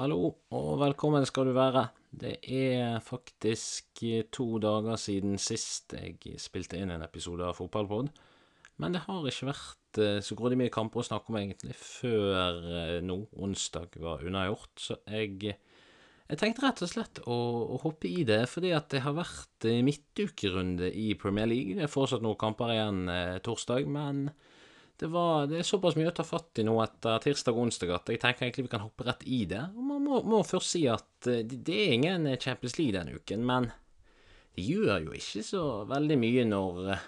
[0.00, 1.82] Hallo, og velkommen skal du være.
[2.08, 4.00] Det er faktisk
[4.32, 8.08] to dager siden sist jeg spilte inn en episode av Fotballpod.
[8.80, 12.64] Men det har ikke vært eh, så grådig mye kamper å snakke om, egentlig, før
[12.64, 14.72] eh, nå, onsdag, var unnagjort.
[14.80, 17.38] Så jeg, jeg tenkte rett og slett å,
[17.76, 21.76] å hoppe i det, fordi at det har vært eh, midtukerunde i Premier League.
[21.76, 24.30] Det er fortsatt noen kamper igjen eh, torsdag, men
[25.00, 27.92] det, var, det er såpass mye å ta fatt i nå etter tirsdag og onsdag
[27.96, 29.62] at jeg tenker egentlig vi kan hoppe rett i det.
[29.72, 33.16] Og man må, må først si at eh, det, det er ingen Champions League denne
[33.16, 33.70] uken, men
[34.56, 37.06] det gjør jo ikke så veldig mye når, eh,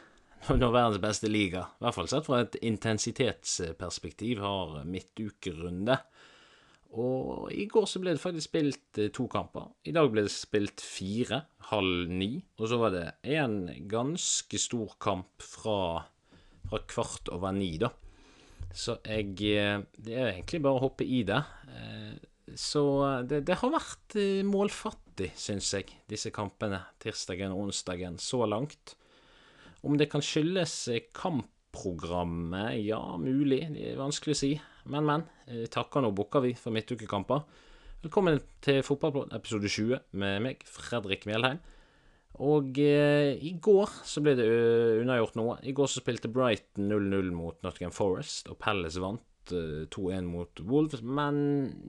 [0.62, 5.98] når verdens beste liga, i hvert fall sett fra et intensitetsperspektiv, har midtukerunde.
[6.92, 9.68] Og i går så ble det faktisk spilt eh, to kamper.
[9.84, 12.34] I dag ble det spilt fire, halv ni.
[12.56, 15.78] Og så var det en ganske stor kamp fra
[16.72, 17.92] fra kvart over ni, da.
[18.72, 21.42] Så jeg Det er egentlig bare å hoppe i det.
[22.56, 22.82] Så
[23.28, 24.16] det, det har vært
[24.48, 28.96] målfattig, syns jeg, disse kampene tirsdagen og onsdagen så langt.
[29.84, 32.80] Om det kan skyldes kampprogrammet?
[32.80, 33.66] Ja, mulig.
[33.74, 34.52] Det er vanskelig å si.
[34.88, 35.28] Men, men.
[35.72, 37.44] Takker nå bukker vi for midtukekamper.
[38.02, 41.60] Velkommen til fotballepisode 20 med meg, Fredrik Mjelheim.
[42.40, 44.46] Og eh, i går så ble det
[45.02, 45.58] unnagjort noe.
[45.68, 50.62] I går så spilte Brighton 0-0 mot Nottingham Forest, og Palace vant eh, 2-1 mot
[50.64, 51.04] Wolves.
[51.04, 51.42] Men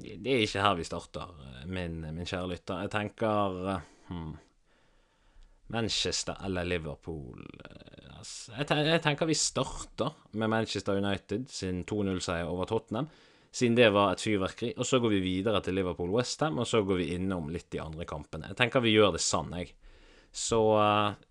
[0.03, 1.31] det er ikke her vi starter,
[1.71, 2.83] min, min kjære lytter.
[2.83, 3.59] Jeg tenker
[4.11, 4.33] hmm,
[5.73, 7.47] Manchester eller Liverpool
[8.23, 13.09] jeg, ten jeg, tenker vi starter med Manchester United sin 2-0-seier over Tottenham.
[13.53, 14.71] Siden det var et fyrverkeri.
[14.79, 18.07] Og så går vi videre til Liverpool-Westham, og så går vi innom litt de andre
[18.09, 18.49] kampene.
[18.49, 19.75] Jeg tenker vi gjør det sann, jeg.
[20.33, 20.59] Så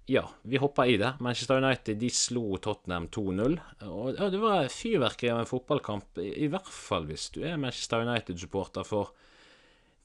[0.07, 1.17] ja, vi hoppa i det.
[1.21, 3.57] Manchester United de slo Tottenham 2-0.
[3.89, 7.59] Og ja, det var fyrverkeri av en fotballkamp, i, i, hvert fall hvis du er
[7.59, 9.11] Manchester United-supporter, for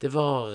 [0.02, 0.50] det var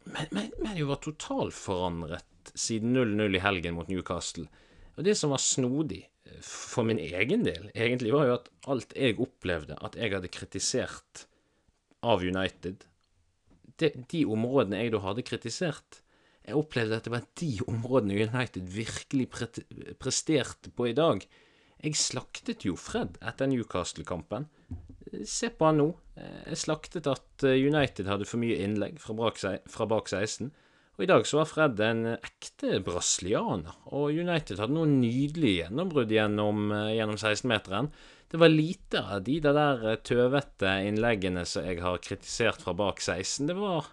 [0.00, 4.46] Men, men, men det var totalforandret siden 0-0 i helgen mot Newcastle.
[4.96, 6.02] Og det som var snodig
[6.44, 11.26] for min egen del, egentlig, var jo at alt jeg opplevde at jeg hadde kritisert
[12.06, 12.84] av United,
[13.80, 16.00] det, de områdene jeg da hadde kritisert
[16.50, 19.48] jeg opplevde at det var de områdene United virkelig pre
[20.00, 21.24] presterte på i dag.
[21.80, 24.48] Jeg slaktet jo Fred etter Newcastle-kampen.
[25.26, 25.90] Se på han nå.
[26.18, 30.50] Jeg slaktet at United hadde for mye innlegg fra bak, fra bak 16.
[31.00, 33.78] Og i dag så var Fred en ekte brasilianer.
[33.96, 37.88] Og United hadde noen nydelige gjennombrudd gjennom, gjennom 16-meteren.
[38.30, 43.48] Det var lite av de der tøvete innleggene som jeg har kritisert fra bak 16.
[43.48, 43.88] Det var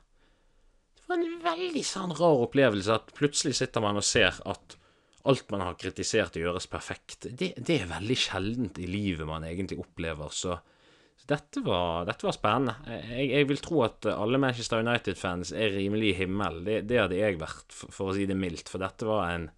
[1.08, 4.76] det var en veldig sånn rar opplevelse at plutselig sitter man og ser at
[5.28, 7.30] alt man har kritisert, gjøres perfekt.
[7.32, 10.58] Det, det er veldig sjeldent i livet man egentlig opplever, så,
[11.28, 12.76] dette, var, dette, var, spennende.
[12.88, 16.62] Jeg, jeg, vil tro at alle Manchester United-fans er rimelig i himmel.
[16.64, 19.50] Det, det, hadde jeg vært, for, for, å si det mildt, for dette var en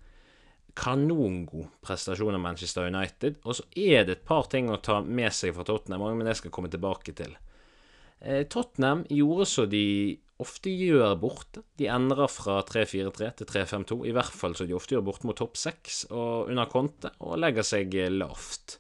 [0.79, 3.37] kanongod prestasjon av Manchester United.
[3.43, 6.39] Og så er det et par ting å ta med seg fra Tottenham, men det
[6.39, 7.37] skal komme tilbake til.
[8.19, 9.85] Eh, Tottenham gjorde så de
[10.43, 11.63] ofte gjør borte.
[11.79, 15.37] De endrer fra 3-4-3 til 3-5-2, i hvert fall så de ofte gjør borte mot
[15.37, 18.79] topp seks og under Conte, og legger seg lavt.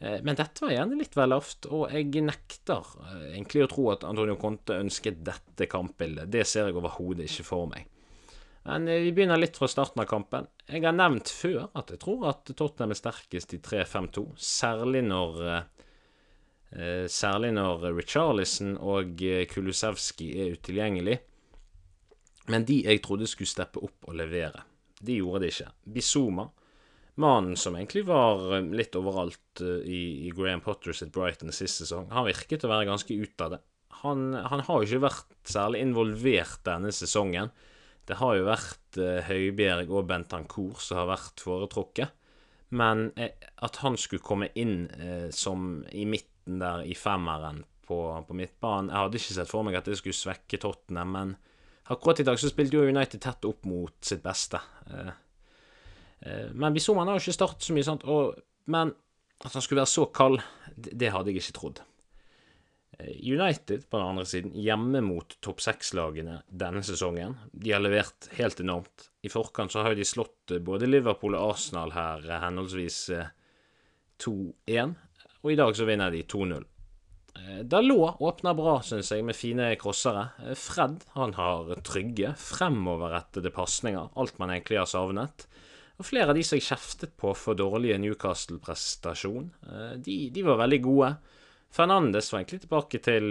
[0.00, 3.88] Eh, men dette var gjerne litt vel lavt, og jeg nekter eh, egentlig å tro
[3.94, 6.30] at Antonio Conte ønsket dette kampbildet.
[6.32, 7.88] Det ser jeg overhodet ikke for meg.
[8.68, 10.48] Men eh, vi begynner litt fra starten av kampen.
[10.64, 15.44] Jeg har nevnt før at jeg tror at Tottenham er sterkest i 3-5-2, særlig når
[15.50, 15.79] Eh,
[17.10, 21.18] særlig når Richarlison og eh, Kulusevski er utilgjengelig.
[22.50, 24.62] Men de jeg trodde skulle steppe opp og levere,
[25.02, 25.70] de gjorde det ikke.
[25.96, 26.46] Bizuma,
[27.22, 32.06] mannen som egentlig var eh, litt overalt i, i Graham Potter sitt Brighton sist sesong,
[32.14, 33.60] han virket å være ganske ute av det.
[34.04, 37.50] Han, han har jo ikke vært særlig involvert denne sesongen.
[38.08, 42.14] Det har jo vært Høibjerg og Bentancour som har vært foretrukket.
[42.70, 43.34] Men eh,
[43.66, 48.34] at han skulle komme inn eh, som i midt midten der i femmeren på, på,
[48.34, 48.90] midtbanen.
[48.90, 51.36] Jeg hadde ikke sett for meg at det skulle svekke Tottenham, men
[51.90, 54.60] akkurat i dag så spilte jo United tett opp mot sitt beste.
[56.52, 58.04] Men vi men man har jo ikke startet så mye, sant.
[58.04, 58.34] Og,
[58.66, 58.92] men
[59.44, 60.40] at han skulle være så kald,
[60.76, 61.80] det, det hadde jeg ikke trodd.
[63.00, 67.38] Eh, United på den andre siden, hjemme mot topp seks-lagene denne sesongen.
[67.52, 69.10] De har levert helt enormt.
[69.24, 73.06] I forkant så har de slått både Liverpool og Arsenal her henholdsvis
[74.20, 74.94] 2-1
[75.40, 76.64] og i dag så vinner de 2-0.
[77.36, 80.28] Eh, Dalot åpner bra, syns jeg, med fine crossere.
[80.44, 85.46] Eh, Fred han har trygge, fremoverrettede pasninger, alt man egentlig har savnet.
[86.00, 90.62] Og flere av de som jeg kjeftet på for dårlige Newcastle-prestasjon, eh, de, de, var
[90.64, 91.12] veldig gode.
[91.70, 93.30] Fernandes var egentlig tilbake til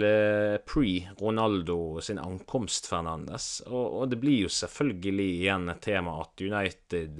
[0.63, 3.57] pre-Ronaldo sin ankomst, Fernandes.
[3.67, 7.19] Og, og, det blir jo selvfølgelig igjen et tema at United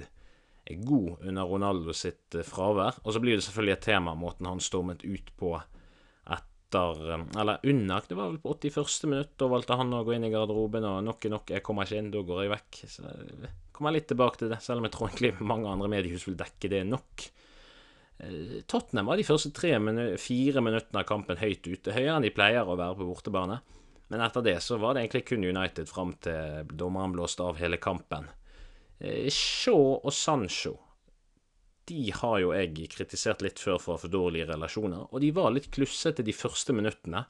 [0.76, 3.00] god under Ronaldo sitt eh, fravær.
[3.04, 5.54] Og så blir det selvfølgelig et tema måten han stormet ut på
[6.30, 9.08] etter eh, Eller under, det var vel på 81.
[9.10, 9.34] minutt.
[9.40, 12.02] Da valgte han å gå inn i garderoben, og nok er nok, jeg kommer ikke
[12.02, 12.80] inn, da går jeg vekk.
[12.86, 16.28] Så jeg kommer litt tilbake til det, selv om jeg tror egentlig mange andre mediehus
[16.28, 17.26] vil dekke det nok.
[18.20, 19.74] Eh, Tottenham var de første tre
[20.20, 23.60] fire minuttene av kampen høyt ute, høyere enn de pleier å være på bortebane.
[24.10, 27.78] Men etter det så var det egentlig kun United fram til dommeren blåste av hele
[27.78, 28.26] kampen.
[29.00, 30.76] Eh, Shaw og Sancho
[31.90, 35.70] de har jo jeg kritisert litt før for for dårlige relasjoner, og de var litt
[35.74, 37.24] klussete de første minuttene.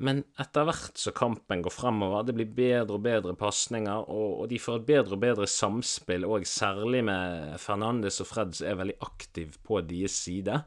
[0.00, 4.60] Men etter hvert så kampen går fremover, det blir bedre og bedre pasninger, og, de
[4.60, 8.96] får et bedre og bedre samspill, og særlig med Fernandes og Fred, som er veldig
[9.04, 10.62] aktiv på deres side.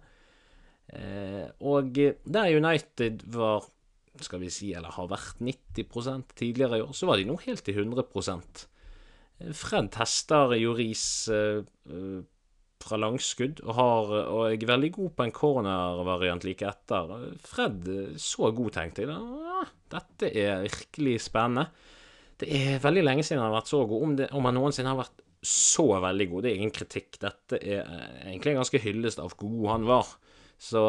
[0.94, 3.66] Eh, og der United var,
[4.22, 7.74] skal vi si, eller har vært 90 tidligere i år, så var de nå helt
[7.74, 8.06] i 100
[9.54, 11.64] Fred tester Joris eh,
[12.84, 17.14] fra langskudd, og, har, og jeg er veldig god på en corner-variant like etter.
[17.48, 17.88] Fred
[18.20, 19.16] så god, tenkte jeg.
[19.16, 21.70] Ah, dette er virkelig spennende.
[22.40, 24.06] Det er veldig lenge siden han har vært så god.
[24.08, 27.20] Om, det, om han noensinne har vært så veldig god, det er ingen kritikk.
[27.22, 27.84] Dette er
[28.26, 30.14] egentlig en ganske hyllest av hvor god han var.
[30.60, 30.84] Så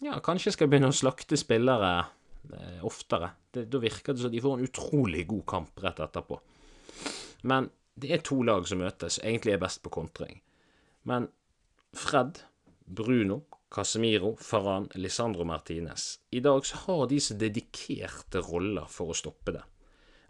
[0.00, 3.34] ja, kanskje skal begynne å slakte spillere eh, oftere.
[3.52, 6.40] Det, da virker det som de får en utrolig god kamp rett etterpå.
[7.42, 7.70] Men
[8.00, 10.40] det er to lag som møtes, egentlig er best på kontring.
[11.08, 11.28] Men
[11.96, 12.42] Fred,
[12.84, 19.16] Bruno, Casemiro, Faran, Lisandro Martinez I dag så har de så dedikerte roller for å
[19.16, 19.62] stoppe det.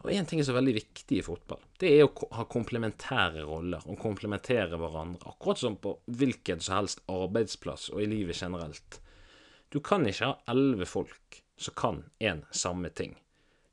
[0.01, 1.61] Og én ting er så veldig viktig i fotball.
[1.81, 5.29] Det er å ha komplementære roller og komplementere hverandre.
[5.29, 9.01] Akkurat som på hvilken som helst arbeidsplass og i livet generelt.
[9.69, 13.13] Du kan ikke ha elleve folk som kan én samme ting.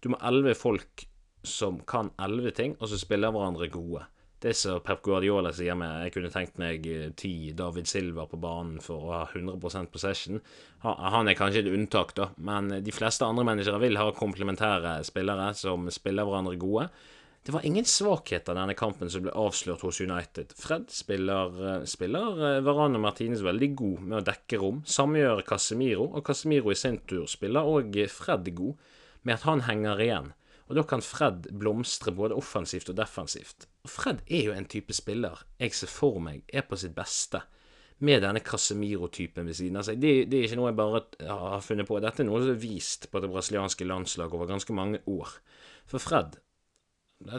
[0.03, 1.07] Du må ha elleve folk
[1.49, 4.05] som kan elleve ting, og som spiller hverandre gode.
[4.39, 8.37] Det som Pep Guardiola sier med Jeg kunne tenkt meg eh, ti David Silva på
[8.37, 10.37] banen for å ha 100% possession.
[10.83, 15.49] Han er kanskje et unntak, da, men de fleste andre managere vil ha komplementære spillere
[15.57, 16.85] som spiller hverandre gode.
[17.47, 20.53] Det var ingen svakhet av denne kampen som ble avslørt hos United.
[20.59, 24.81] Fred spiller, eh, spiller eh, Varane Martinez veldig god med å dekke rom.
[24.85, 28.75] Samme gjør Casemiro, og Casemiro i sin tur spiller òg Fred god
[29.23, 30.33] med at han henger igjen.
[30.67, 33.67] Og da kan Fred blomstre både offensivt og defensivt.
[33.87, 37.43] Og Fred er jo en type spiller jeg ser for meg er på sitt beste
[38.03, 40.01] med denne Casemiro-typen ved siden av seg.
[40.01, 40.99] Det, det, er ikke noe jeg bare
[41.31, 42.01] har funnet på.
[42.03, 45.39] Dette er noe som er vist på det brasilianske landslaget over ganske mange år.
[45.89, 46.37] For Fred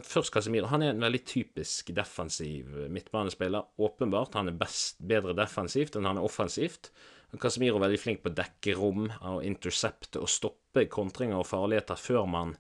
[0.03, 0.67] Først Casemiro.
[0.73, 3.69] Han er en veldig typisk defensiv midtbanespiller.
[3.79, 4.35] Åpenbart.
[4.35, 6.91] Han er best, bedre defensivt enn han er offensivt.
[7.39, 12.01] Casemiro er veldig flink på å dekke rom og intercepte og stoppe kontringer og farligheter
[12.01, 12.57] før man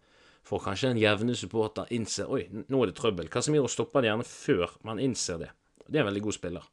[0.48, 3.28] for kanskje den jevne supporter innser Oi, nå er det trøbbel.
[3.32, 5.50] Casemiro stopper det gjerne før man innser det.
[5.84, 6.68] Det er en veldig god spiller.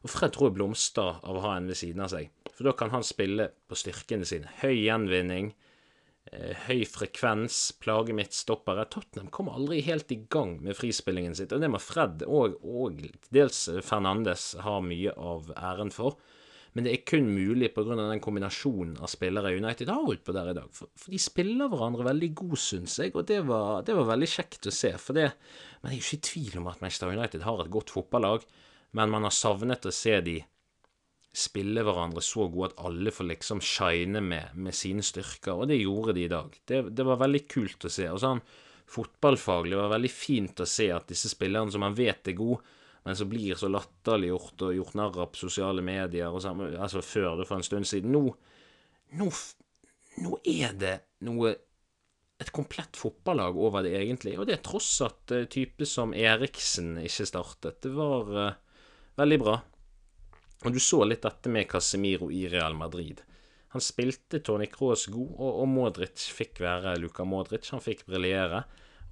[0.00, 2.30] Og Fred tror jeg blomstrer av å ha en ved siden av seg.
[2.50, 4.50] For da kan han spille på styrkene sine.
[4.62, 5.52] Høy gjenvinning,
[6.32, 8.88] eh, høy frekvens, plage midtstoppere.
[8.90, 13.04] Tottenham kommer aldri helt i gang med frispillingen sitt, og det må Fred og, og
[13.30, 16.18] dels Fernandes ha mye av æren for.
[16.76, 17.96] Men det er kun mulig pga.
[17.98, 20.68] den kombinasjonen av spillere United har utpå på der i dag.
[20.76, 24.30] For, for de spiller hverandre veldig god, syns jeg, og det var, det var, veldig
[24.30, 24.92] kjekt å se.
[25.16, 25.26] Det,
[25.82, 28.46] men jeg er jo ikke i tvil om at Manchester United har et godt fotballag,
[28.94, 30.38] men man har savnet å se de
[31.30, 35.78] spille hverandre så gode at alle får liksom shine med, med sine styrker, og det
[35.78, 36.56] gjorde de i dag.
[36.66, 38.08] Det, det var veldig kult å se.
[38.10, 38.42] Og sånn
[38.90, 42.62] fotballfaglig var det veldig fint å se at disse spillerne som man vet er gode,
[43.06, 47.02] men som blir så latterliggjort og gjort narr av på sosiale medier, og sammen, altså
[47.04, 48.12] før det for en stund siden.
[48.12, 48.34] Nå,
[49.20, 49.30] nå,
[50.20, 51.54] nå er det noe
[52.40, 54.38] et komplett fotballag over det, egentlig.
[54.40, 57.82] Og det er tross at uh, type som Eriksen ikke startet.
[57.84, 58.86] Det var uh,
[59.20, 59.58] veldig bra.
[60.64, 63.20] Og du så litt dette med Casemiro i Real Madrid.
[63.72, 67.68] Han spilte Tony Cross god, og, og Modric fikk være Luka Modric.
[67.74, 68.64] Han fikk briljere.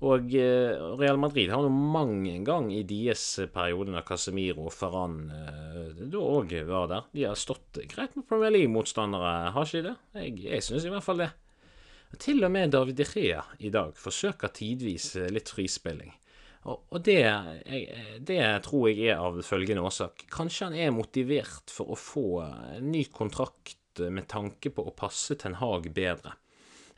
[0.06, 3.24] Og eh, Real Madrid har nå mange ganger gang i deres
[3.54, 7.08] periode når Casemiro og Ferran eh, da òg var der.
[7.14, 9.96] De har stått greit med Premier League-motstandere, har ikke de det?
[10.20, 11.32] Jeg, jeg syns i hvert fall det.
[12.22, 16.14] Til og med David De Gea i dag forsøker tidvis eh, litt frispilling.
[16.68, 17.22] Og, og det,
[18.26, 20.26] det, tror jeg er av følgende årsak.
[20.32, 25.34] Kanskje han er motivert for å få en ny kontrakt med tanke på å passe
[25.38, 26.36] Ten Hag bedre.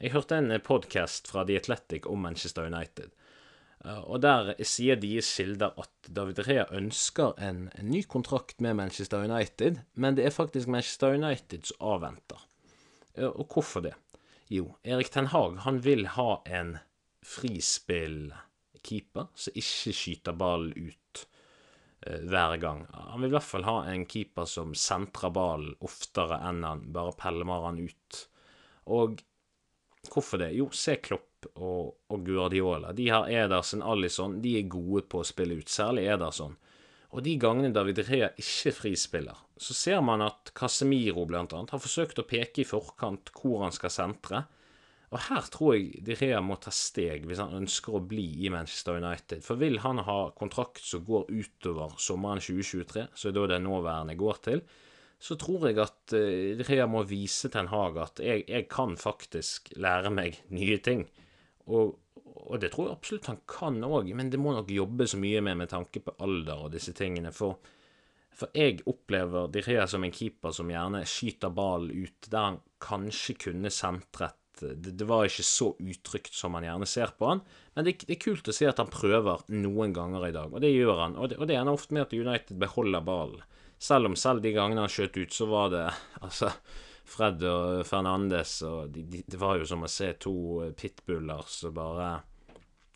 [0.00, 3.10] Jeg hørte en podkast fra The Athletic om Manchester United.
[3.84, 8.78] Eh, og Der sier deres kilder at David Rea ønsker en, en, ny kontrakt med
[8.78, 12.40] Manchester United, men det er faktisk Manchester United som avventer.
[13.20, 13.92] Og hvorfor det?
[14.48, 16.80] Jo, Erik Ten Hag han vil ha en
[17.20, 21.28] frispillkeeper som ikke skyter ballen ut
[22.06, 22.88] eh, hver gang.
[22.96, 27.12] Han vil i hvert fall ha en keeper som sentrer ballen oftere enn han bare
[27.20, 28.28] pelmer han ut.
[28.88, 29.20] Og
[30.08, 30.52] hvorfor det?
[30.56, 32.92] Jo, se Klopp og, og Guardiola.
[32.96, 34.38] De har Ederson, Alison.
[34.42, 36.56] De er gode på å spille ut, særlig Ederson.
[37.10, 42.22] Og de gangene David Rea ikke frispiller, så ser man at Casemiro annet har forsøkt
[42.22, 44.44] å peke i forkant hvor han skal sentre.
[45.10, 48.52] Og her tror jeg De Rea må ta steg hvis han ønsker å bli i
[48.52, 49.42] Manchester United.
[49.42, 54.14] For vil han ha kontrakt som går utover sommeren 2023, så er det det nåværende
[54.20, 54.62] går til,
[55.20, 59.68] så tror jeg at De Rea må vise Ten Hag at jeg, jeg, kan faktisk
[59.76, 61.04] lære meg nye ting.
[61.68, 61.92] Og,
[62.24, 65.42] og det tror jeg absolutt han kan òg, men det må nok jobbe så mye
[65.44, 67.34] med med tanke på alder og disse tingene.
[67.36, 67.60] For,
[68.32, 72.60] for jeg opplever De Rea som en keeper som gjerne skyter ballen ut der han
[72.80, 77.40] kanskje kunne sentret det, det, var ikke så utrygt som man gjerne ser på han.
[77.76, 80.60] Men det, det, er kult å se at han prøver noen ganger i dag, og
[80.60, 81.16] det gjør han.
[81.16, 83.46] Og det, og det ender ofte med at United beholder ballen.
[83.80, 85.84] Selv om selv de gangene han skjøt ut, så var det
[86.26, 86.52] altså
[87.10, 90.34] Fred og Fernandes og de, de, Det var jo som å se to
[90.78, 92.10] pitbuller som bare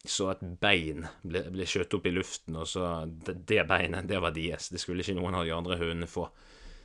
[0.04, 4.18] så et bein ble, ble skjøt opp i luften, og så det, det beinet, det
[4.20, 4.68] var deres.
[4.68, 6.26] Det skulle ikke noen av de andre hundene få.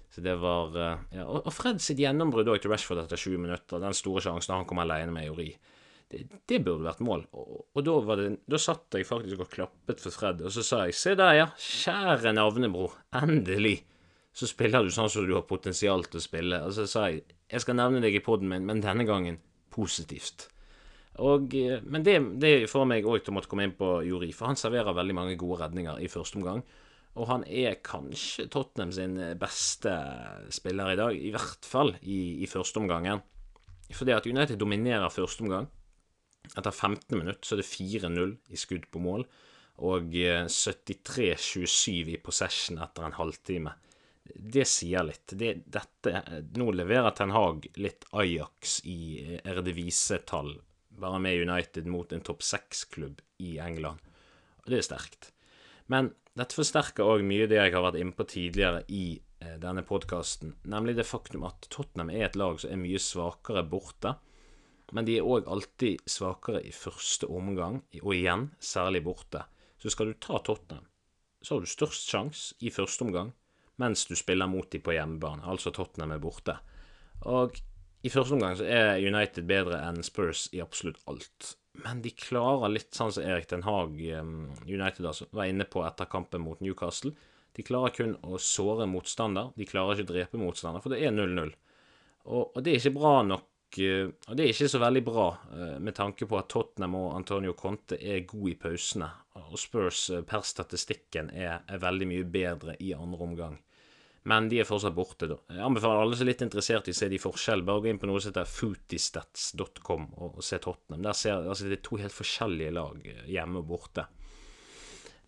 [0.09, 3.97] Så det var eh, ja, Og Fred sitt gjennombrudd til Rashford etter 20 minutter, den
[3.97, 5.49] store sjansen han kom alene med Jori,
[6.09, 7.27] det, det, burde vært mål.
[7.37, 10.65] Og, og da, var det, da satt jeg faktisk og klappet for Fred, og så
[10.65, 13.79] sa jeg se der, ja, kjære navnebror, endelig
[14.35, 16.61] så spiller du sånn som du har potensial til å spille.
[16.65, 19.39] Og så sa jeg jeg skal nevne deg i poden min, men denne gangen
[19.73, 20.45] positivt.
[21.25, 24.29] Og, eh, men det, det får meg òg til å måtte komme inn på Juri,
[24.37, 26.61] for han serverer veldig mange gode redninger i første omgang.
[27.17, 29.95] Og han er kanskje Tottenham sin beste
[30.53, 33.25] spiller i dag, i hvert fall i, i førsteomgangen.
[33.89, 35.65] Fordi at United dominerer førsteomgang.
[36.55, 39.25] Etter 15 minutter så er det 4-0 i skudd på mål,
[39.79, 43.75] og 73-27 eh, i possession etter en halvtime.
[44.29, 45.33] Det sier litt.
[45.39, 46.23] Det, dette,
[46.59, 50.53] nå leverer Ten Hag litt Ajax i Erdevise-tall,
[50.99, 54.01] bare med United mot en topp seks-klubb i England.
[54.67, 55.31] Det er sterkt.
[55.89, 59.05] Men dette forsterker òg mye det jeg har vært inne på tidligere i
[59.41, 63.63] eh, denne podkasten, nemlig det faktum at Tottenham er et lag som er mye svakere
[63.65, 64.13] borte.
[64.95, 69.43] Men de er òg alltid svakere i første omgang, og igjen særlig borte.
[69.79, 70.87] Så skal du ta Tottenham,
[71.41, 73.31] så har du størst sjanse i første omgang
[73.79, 76.57] mens du spiller mot dem på hjemmebane, altså Tottenham er borte.
[77.31, 77.55] Og
[78.03, 81.53] i første omgang så er United bedre enn Spurs i absolutt alt
[81.83, 83.99] men de klarer litt sånn som Erik Den Haag,
[84.67, 87.13] United altså, var inne på etter kampen mot Newcastle.
[87.55, 91.15] De klarer kun å såre motstander, de klarer ikke å drepe motstander, for det er
[91.15, 91.53] 0-0.
[92.29, 93.45] Og, og, det er ikke bra nok
[93.77, 97.53] Og det er ikke så veldig bra eh, med tanke på at Tottenham og Antonio
[97.53, 99.09] Conte er gode i pausene,
[99.45, 103.59] og Spurs eh, per statistikken er, er veldig mye bedre i andre omgang.
[104.29, 105.37] Men de er fortsatt borte, da.
[105.53, 107.65] Jeg anbefaler alle som er litt interessert i å se de forskjellene.
[107.69, 111.05] Bare gå inn på noe som heter footistats.com og, og se Tottenham.
[111.05, 114.09] Der ser altså, det er to helt forskjellige lag eh, hjemme og borte.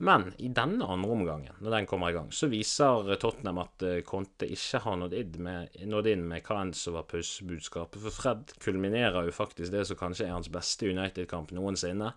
[0.01, 4.00] Men i denne andre omgangen, når den kommer i gang, så viser Tottenham at eh,
[4.08, 8.01] Conte ikke har nådd inn med, nådd inn med hva enn som var pausebudskapet.
[8.01, 12.15] For Fred kulminerer jo faktisk det som kanskje er hans beste United-kamp noensinne,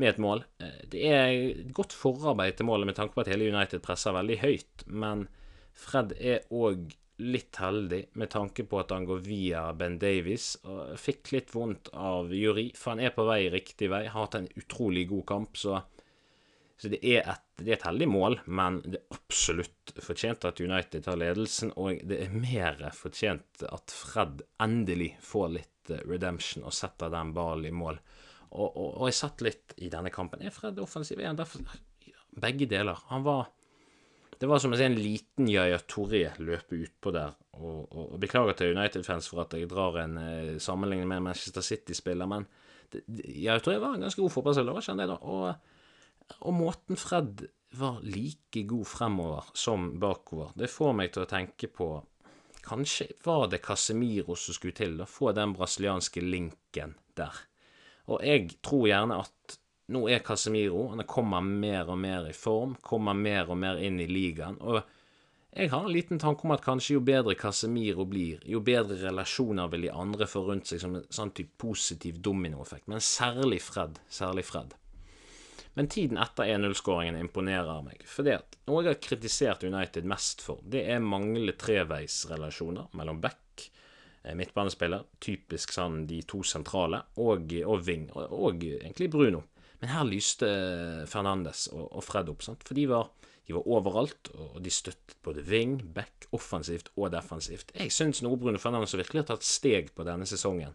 [0.00, 0.42] med et mål.
[0.58, 4.40] Eh, det er godt forarbeid til målet med tanke på at hele United presser veldig
[4.42, 5.28] høyt, men
[5.78, 10.56] Fred er òg litt heldig med tanke på at han går via Ben Davies.
[10.64, 14.06] og Fikk litt vondt av Juri, for han er på vei riktig vei.
[14.08, 15.82] Har hatt en utrolig god kamp, så,
[16.80, 18.38] så det, er et, det, er et, heldig mål.
[18.48, 23.92] Men det er absolutt fortjent at United tar ledelsen, og det er mer fortjent at
[23.92, 28.00] Fred endelig får litt eh, redemption og setter den ballen i mål.
[28.50, 30.40] Og, og, og jeg satt litt i denne kampen.
[30.40, 31.20] Er Fred offensiv?
[31.20, 31.68] Han derfor
[32.40, 32.96] Begge deler.
[33.10, 33.50] Han var
[34.40, 37.34] det var som å se en liten Yaya Torre løpe utpå der.
[37.60, 41.60] Og, og, og beklager til United-fans for at jeg drar en eh, sammenligning med Manchester
[41.66, 42.46] City-spiller, men
[43.20, 45.18] Yaya Torre var en ganske god fotballspiller, han det da.
[45.20, 45.69] Og,
[46.38, 47.46] og måten Fred
[47.78, 51.92] var like god fremover som bakover, det får meg til å tenke på
[52.60, 57.38] Kanskje var det Casemiro som skulle til, å få den brasilianske linken der.
[58.12, 59.56] Og jeg tror gjerne at
[59.90, 63.98] nå er Casemiro Han kommer mer og mer i form, kommer mer og mer inn
[64.02, 64.60] i ligaen.
[64.60, 64.82] Og
[65.50, 69.70] jeg har en liten tanke om at kanskje jo bedre Casemiro blir, jo bedre relasjoner
[69.72, 72.86] vil de andre få rundt seg som en sånn type positiv dominoeffekt.
[72.92, 73.98] Men særlig Fred.
[74.06, 74.76] Særlig Fred.
[75.74, 78.02] Men tiden etter 1-0-skåringen imponerer meg.
[78.08, 83.20] For det at noe jeg har kritisert United mest for, det er manglende treveisrelasjoner mellom
[83.22, 83.68] back,
[84.24, 85.06] eh, midtbanespiller.
[85.22, 89.44] Typisk sånn de to sentrale, og, og Ving, og, og, egentlig Bruno.
[89.80, 90.50] Men her lyste
[91.08, 92.66] Fernandes og, og Fred opp, sant?
[92.66, 93.08] for de var,
[93.46, 97.72] de var overalt, og de støttet både Ving, back, offensivt og defensivt.
[97.78, 100.74] Jeg syns nå Bruno Fernandes virkelig har tatt steg på denne sesongen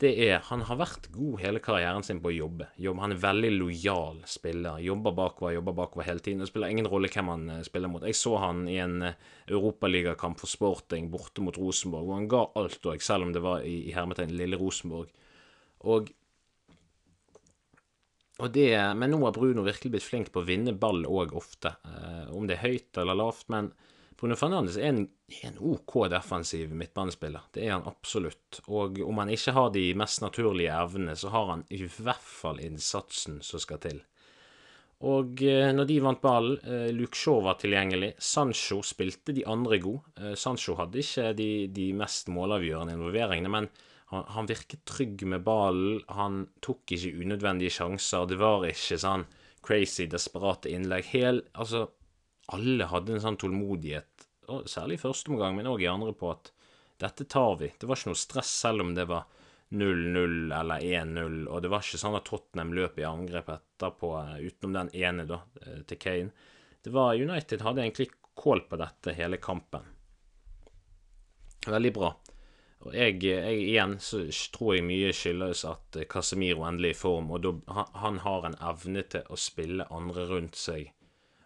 [0.00, 2.70] det er Han har vært god hele karrieren sin på å jobbe.
[2.80, 4.80] Han er veldig lojal spiller.
[4.80, 6.40] Jobber bakover, jobber bakover hele tiden.
[6.40, 8.06] Det spiller ingen rolle hvem han eh, spiller mot.
[8.08, 9.18] Jeg så han i en uh,
[9.50, 13.66] europaligakamp for Sporting borte mot Rosenborg, hvor han ga alt òg, selv om det var
[13.68, 15.12] i, i hermetegn lille Rosenborg.
[15.84, 16.08] Og,
[18.40, 21.76] og det, Men nå har Bruno virkelig blitt flink på å vinne ball òg ofte.
[21.84, 23.50] Eh, om det er høyt eller lavt.
[23.52, 23.74] men
[24.20, 25.04] Bruno Fernandes er en,
[25.42, 27.46] en, OK defensiv midtbanespiller.
[27.56, 28.60] Det er han absolutt.
[28.68, 32.60] Og om han ikke har de mest naturlige evnene, så har han i hvert fall
[32.60, 34.02] innsatsen som skal til.
[35.08, 38.12] Og eh, når de vant ballen, eh, Luke Shaw var tilgjengelig.
[38.20, 40.10] Sancho spilte de andre god.
[40.20, 43.70] Eh, Sancho hadde ikke de, de mest målavgjørende involveringene, men
[44.12, 46.02] han, han, virket trygg med ballen.
[46.12, 48.28] Han tok ikke unødvendige sjanser.
[48.28, 49.24] Det var ikke sånn
[49.64, 51.08] crazy, desperate innlegg.
[51.14, 51.86] Hel, altså,
[52.54, 54.26] alle hadde en sånn tålmodighet,
[54.70, 56.50] særlig i første omgang, men òg i andre, på at
[57.00, 57.70] dette tar vi.
[57.78, 59.28] Det var ikke noe stress selv om det var
[59.70, 64.40] 0-0 eller 1-0, og det var ikke sånn at Tottenham løp i angrep etterpå, eh,
[64.48, 66.48] utenom den ene da, eh, til Kane.
[66.82, 69.86] Det var United hadde egentlig kål på dette hele kampen.
[71.68, 72.14] Veldig bra.
[72.80, 74.22] Og jeg, jeg, igjen så
[74.54, 77.66] tror jeg mye skyldes at Casemiro endelig er i form, og
[78.00, 80.88] han har en evne til å spille andre rundt seg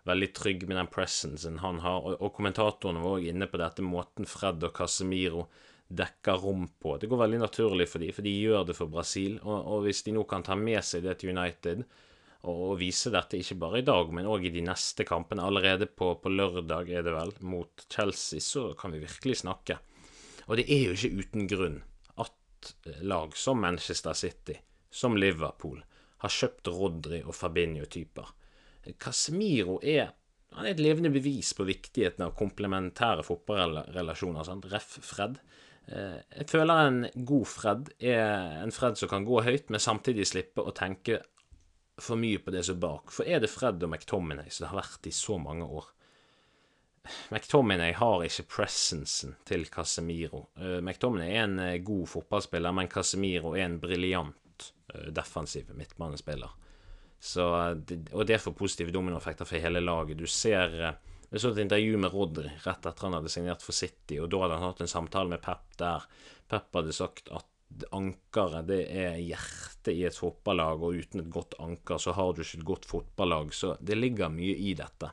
[0.08, 2.04] veldig trygg med den presencen han har.
[2.04, 5.46] Og, og kommentatorene var også inne på dette måten Fred og Casemiro
[5.94, 6.96] dekker rom på.
[6.98, 9.38] Det går veldig naturlig for dem, for de gjør det for Brasil.
[9.42, 11.84] Og, og, hvis de nå kan ta med seg det til United
[12.44, 15.88] og, og vise dette ikke bare i dag, men òg i de neste kampene, allerede
[15.88, 19.78] på, på, lørdag er det vel, mot Chelsea, så kan vi virkelig snakke.
[20.44, 21.80] Og det er jo ikke uten grunn
[22.20, 24.58] at lag som Manchester City,
[24.92, 25.80] som Liverpool,
[26.24, 28.28] har kjøpt Rodri og Fabinho-typer
[29.00, 30.12] Casemiro er
[30.54, 34.46] han er et levende bevis på viktigheten av komplementære fotballrelasjoner.
[34.46, 34.68] Sant?
[34.70, 34.98] Ref.
[35.02, 35.40] Fred.
[35.86, 40.28] Eh, jeg føler en god Fred er en Fred som kan gå høyt, men samtidig
[40.30, 41.20] slippe å tenke
[42.00, 43.10] for mye på det som er bak.
[43.14, 45.90] For er det Fred og McTominay som det har vært i så mange år?
[47.34, 50.46] McTominay har ikke presensen til Casemiro.
[50.56, 54.70] Eh, McTominay er en eh, god fotballspiller, men Casemiro er en briljant
[55.10, 56.52] defensiv midtbanespiller.
[57.24, 57.44] Så,
[58.12, 60.18] og det får positive dominoeffekter for hele laget.
[60.20, 63.74] Du ser eh, Jeg så et intervju med Rodri rett etter han hadde signert for
[63.74, 66.04] City, og da hadde han hatt en samtale med Pep der
[66.52, 67.48] Pep hadde sagt at
[67.96, 72.44] ankeret det er hjertet i et fotballag, og uten et godt anker så har du
[72.44, 73.54] ikke et godt fotballag.
[73.56, 75.10] Så det ligger mye i dette.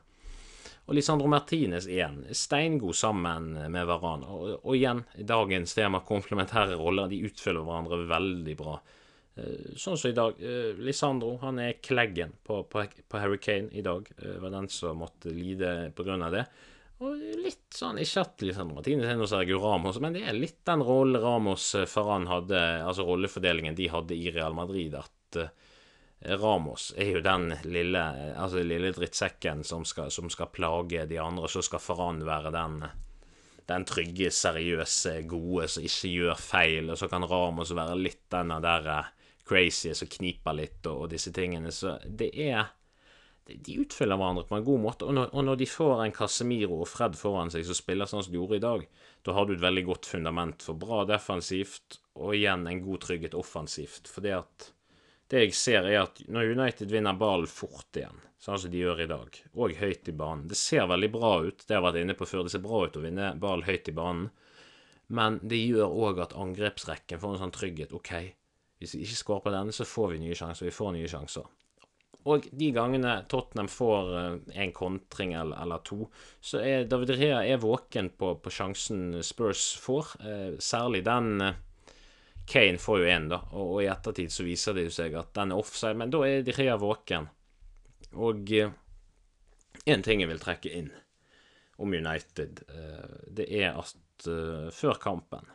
[0.90, 4.28] Og Lisandro Martinez igjen, steingod sammen med Varan.
[4.28, 8.82] Og, og igjen, dagens tema, komplementære roller, de utfyller hverandre veldig bra.
[9.36, 10.40] Eh, sånn som i dag.
[10.44, 14.10] Eh, Lisandro han er kleggen på, på, på Harry Kane i dag.
[14.18, 16.18] Eh, var den som måtte lide pga.
[16.34, 16.46] det.
[17.02, 20.60] Og litt sånn, Ikke at Lisandro Martinez er noe Sergio Ramos, men det er litt
[20.68, 24.94] den rollen Ramos Ferran hadde, altså rollefordelingen de hadde i Real Madrid.
[25.00, 25.40] At
[26.38, 28.04] Ramos er jo den lille,
[28.38, 32.84] altså lille drittsekken som skal, som skal plage de andre, så skal Ferran være den
[33.72, 38.52] den trygge, seriøse, gode som ikke gjør feil, og så kan Ramos være litt den
[38.62, 38.90] der
[39.52, 41.74] crazy som kniper litt, og, og, disse tingene.
[41.76, 42.72] Så det er
[43.52, 45.06] De utfyller hverandre på en god måte.
[45.10, 48.24] Og når, og når, de får en Casemiro og Fred foran seg som spiller sånn
[48.24, 48.86] som de gjorde i dag,
[49.26, 53.36] da har du et veldig godt fundament for bra defensivt, og igjen en god trygghet
[53.36, 54.08] offensivt.
[54.08, 54.70] For det at
[55.32, 59.04] det jeg ser, er at når United vinner ballen fort igjen, sånn som de gjør
[59.06, 62.00] i dag, og høyt i banen Det ser veldig bra ut, det har jeg vært
[62.02, 62.44] inne på før.
[62.44, 64.30] Det ser bra ut å vinne ball høyt i banen,
[65.08, 67.96] men det gjør òg at angrepsrekken får en sånn trygghet.
[67.96, 68.12] OK,
[68.82, 70.66] hvis vi ikke skårer på denne, så får vi nye sjanser.
[70.66, 71.50] Vi får nye sjanser.
[72.30, 76.06] Og de gangene Tottenham får eh, en kontring eller, eller to,
[76.42, 80.16] så er David Rea er våken på, på sjansen Spurs får.
[80.26, 81.62] Eh, særlig den eh,
[82.50, 85.54] Kane får jo én, da, og, og, i ettertid så viser det seg at den
[85.54, 87.30] er offside, men da er De Rea våken.
[88.18, 88.50] Og
[89.86, 90.90] én ting jeg vil trekke inn
[91.80, 92.64] om United,
[93.32, 94.26] det er at
[94.76, 95.48] før kampen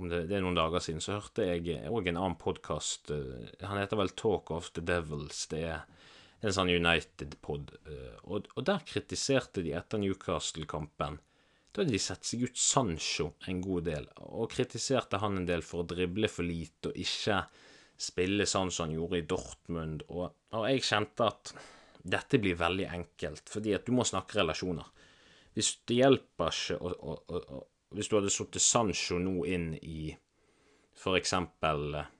[0.00, 3.12] om det, det, er noen dager siden, så hørte jeg òg en annen podkast.
[3.12, 5.44] Uh, han heter vel Talk of the Devils.
[5.50, 5.82] Det er
[6.40, 7.74] en sånn United-pod.
[7.88, 11.18] Uh, og, og, der kritiserte de etter Newcastle-kampen.
[11.70, 15.62] Da hadde de sett seg ut Sancho en god del, og kritiserte han en del
[15.62, 17.44] for å drible for lite og ikke
[18.00, 20.06] spille sånn som han gjorde i Dortmund.
[20.08, 21.52] Og, og jeg kjente at
[22.00, 24.88] dette blir veldig enkelt, fordi at du må snakke relasjoner.
[25.54, 30.10] Hvis det hjelper ikke å, å, å Hvis du hadde satt Sancho nå inn i
[31.00, 32.10] for eksempel eh,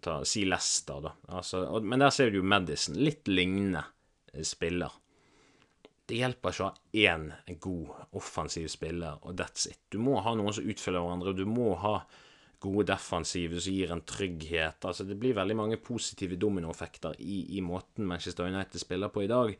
[0.00, 1.12] ta, Si Leicester, da.
[1.36, 2.96] Altså, og, men der ser du jo Madison.
[2.98, 3.84] Litt lignende
[4.32, 4.98] eh, spiller.
[6.08, 7.28] Det hjelper ikke å ha én
[7.62, 9.78] god offensiv spiller, og that's it.
[9.92, 11.32] Du må ha noen som utfyller hverandre.
[11.32, 11.94] og Du må ha
[12.62, 14.82] gode defensive som gir en trygghet.
[14.88, 19.30] Altså, det blir veldig mange positive dominoeffekter i, i måten Manchester United spiller på i
[19.30, 19.54] dag.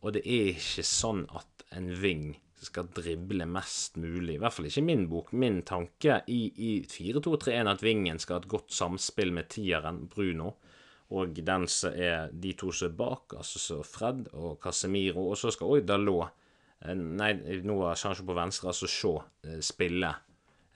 [0.00, 4.36] Og det er ikke sånn at en wing skal drible mest mulig.
[4.36, 5.32] I hvert fall ikke min bok.
[5.32, 10.54] Min tanke i, i 4-2-3-1 at vingen skal ha et godt samspill med tieren Bruno.
[11.16, 15.24] Og den som er de to som er bak, altså så Fred og Casemiro.
[15.30, 16.28] Og så skal òg Dalot
[16.84, 17.32] eh, Nei,
[17.66, 20.12] nå har Sancho på venstre, altså Shaw, eh, spille,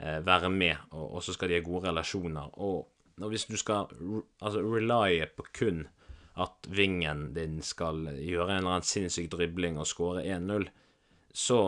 [0.01, 0.89] eh, være med.
[0.93, 2.57] Og, og så skal de ha gode relasjoner.
[2.65, 2.89] Og,
[3.21, 3.93] og hvis du skal
[4.41, 5.85] altså relye på kun
[6.43, 10.67] at vingen din skal gjøre en eller annen sinnssyk dribling og skåre 1-0,
[11.35, 11.59] så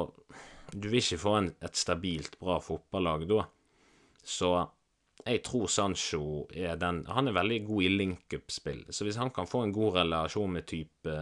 [0.72, 3.44] du vil ikke få en, et stabilt, bra fotballag da.
[4.26, 4.50] Så
[5.26, 8.84] jeg tror Sancho er den Han er veldig god i link-up-spill.
[8.90, 11.16] Så hvis han kan få en god relasjon med type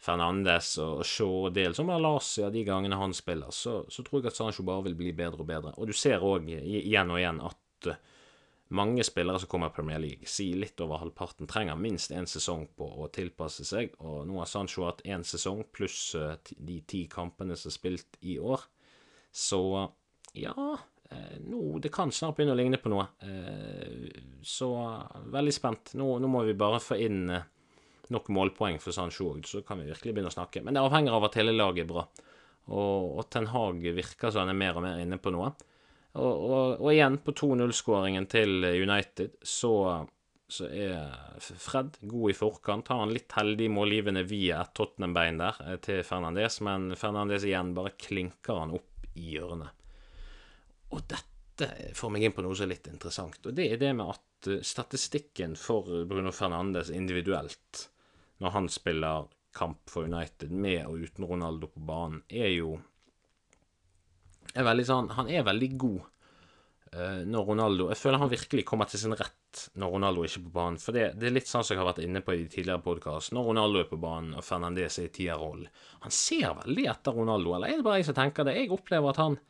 [0.00, 4.32] Fernandes og Shaw og del som Alasia de gangene han spiller, så, så, tror jeg
[4.32, 5.74] at Sancho bare vil bli bedre og bedre.
[5.76, 7.90] Og du ser òg igjen og igjen at
[8.76, 12.68] mange spillere som kommer i Premier League, sier litt over halvparten, trenger minst én sesong
[12.78, 17.04] på å tilpasse seg, og nå har Sancho hatt én sesong pluss eh, de ti
[17.10, 18.62] kampene som er spilt i år.
[19.30, 19.62] Så
[20.38, 23.08] ja eh, nå, Det kan snart begynne å ligne på noe.
[23.26, 24.06] Eh,
[24.46, 24.70] så
[25.34, 25.94] veldig spent.
[25.98, 27.24] Nå, nå må vi bare få inn
[28.10, 30.62] nok målpoeng for Sancho så kan vi virkelig begynne å snakke.
[30.66, 32.06] Men det avhenger av at hele laget er bra.
[32.70, 35.52] Og, og Ten Hag virker som han er mer og mer inne på noe.
[36.12, 39.74] Og, og, og igjen, på 2-0-skåringen til United, så,
[40.50, 42.90] så, er Fred god i forkant.
[42.90, 47.74] Har han litt heldig målgivende via et Tottenham-bein der eh, til Fernandes, men Fernandes igjen
[47.76, 49.86] bare klinker han opp i hjørnet.
[50.90, 53.94] Og dette får meg inn på noe som er litt interessant, og det er det
[53.94, 57.86] med at eh, statistikken for Bruno Fernandes individuelt,
[58.42, 62.80] når han spiller kamp for United med og uten Ronaldo på banen, er jo
[64.54, 66.00] er veldig sånn Han er veldig god
[66.94, 69.36] uh, når Ronaldo Jeg føler han virkelig kommer til sin rett
[69.74, 70.76] når Ronaldo er ikke på banen.
[70.78, 72.84] For det, det er litt sånn som jeg har vært inne på i de tidligere
[72.84, 73.32] podkast.
[73.34, 75.66] Når Ronaldo er på banen og Fernandez er i tierrollen
[76.04, 78.54] Han ser veldig etter Ronaldo, eller er det bare jeg som tenker det?
[78.60, 79.40] Jeg opplever at han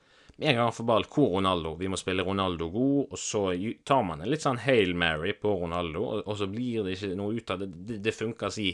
[0.41, 1.75] en gang han ball, hvor Ronaldo?
[1.77, 3.43] Vi må spille Ronaldo god, og så
[3.85, 7.19] tar man en litt sånn Hail Mary på Ronaldo, og, og så blir det ikke
[7.19, 7.69] noe ut av det.
[7.75, 8.71] Det, det funker, si,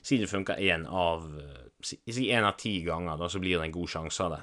[0.00, 1.28] si det funker én av
[1.84, 1.98] Si
[2.32, 4.38] én av ti ganger, da så blir det en god sjanse av det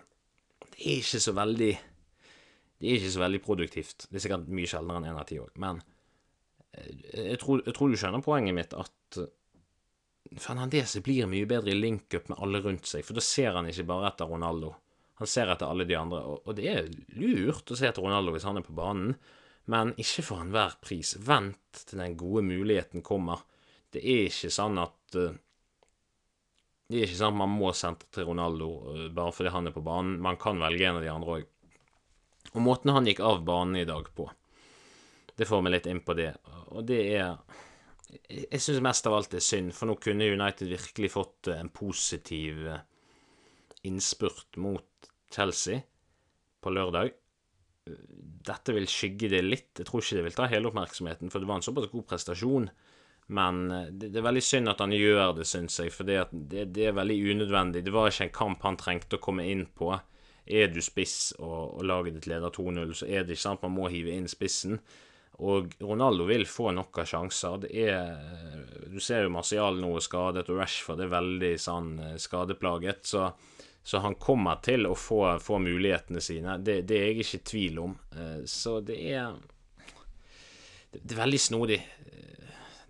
[0.73, 1.71] det er ikke så veldig
[2.81, 4.07] Det er ikke så veldig produktivt.
[4.09, 5.83] Det er sikkert mye sjeldnere enn én av ti òg, men
[6.73, 9.19] eh, jeg tror, jeg tror, du skjønner poenget mitt, at
[10.39, 13.87] Fernandez blir mye bedre i link-up med alle rundt seg, for da ser han ikke
[13.89, 14.71] bare etter Ronaldo.
[15.21, 18.47] Han ser etter alle de andre, og det er lurt å se etter Ronaldo hvis
[18.47, 19.13] han er på banen,
[19.69, 21.13] men ikke for enhver pris.
[21.21, 23.43] Vent til den gode muligheten kommer.
[23.91, 25.35] Det er ikke sånn at uh,
[26.91, 29.83] det er ikke at man må sentre til Ronaldo uh, bare fordi han er på
[29.85, 30.19] banen.
[30.23, 31.49] Man kan velge en av de andre òg.
[32.51, 34.25] Og måten han gikk av banen i dag på,
[35.37, 36.33] det får meg litt inn på det.
[36.75, 37.35] Og det er
[38.27, 41.55] Jeg syns mest av alt det er synd, for nå kunne United virkelig fått uh,
[41.59, 42.81] en positiv uh,
[43.87, 45.79] innspurt mot Chelsea
[46.61, 47.15] på lørdag.
[48.45, 49.71] Dette vil skygge det litt.
[49.79, 52.67] Jeg tror ikke det vil ta hele oppmerksomheten, for det var en såpass god prestasjon.
[53.31, 56.25] Men eh, det, det, er veldig synd at han gjør det, syns jeg, for det,
[56.51, 57.85] det, er veldig unødvendig.
[57.85, 59.93] Det var ikke en kamp han trengte å komme inn på.
[60.51, 63.77] Er du spiss og, og laget ditt leder 2-0, så er det ikke sant man
[63.77, 64.81] må hive inn spissen.
[65.41, 67.63] Og Ronaldo vil få nok av sjanser.
[67.63, 72.17] Det er Du ser jo Martial nå er skadet, og Rashford er veldig sånn eh,
[72.19, 73.07] skadeplaget.
[73.13, 73.29] Så,
[73.79, 76.59] så han kommer til å få, få mulighetene sine.
[76.59, 77.95] Det, det, er jeg ikke i tvil om.
[78.11, 79.39] Eh, så det er
[80.91, 81.79] Det er veldig snodig.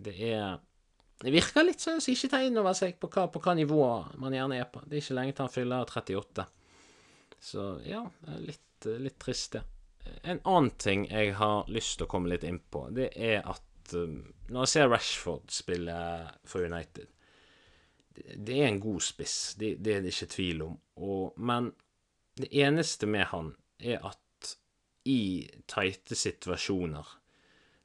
[0.02, 0.60] Det er
[1.22, 3.84] Det virker litt sånn som ikke tar inn over seg på hva, på hva nivå
[4.18, 4.82] man gjerne er på.
[4.82, 6.46] Det er ikke lenge til han fyller 38.
[7.42, 8.00] Så ja,
[8.42, 9.62] litt, litt trist, det.
[10.26, 13.94] En annen ting jeg har lyst til å komme litt inn på, det er at
[13.94, 14.18] um,
[14.50, 15.94] når jeg ser Rashford spille
[16.42, 17.06] for United
[18.14, 20.76] det er en god spiss, det, det, er det ikke tvil om.
[21.00, 21.70] Og, men
[22.38, 24.18] det eneste med han er at
[25.08, 27.16] i tighte situasjoner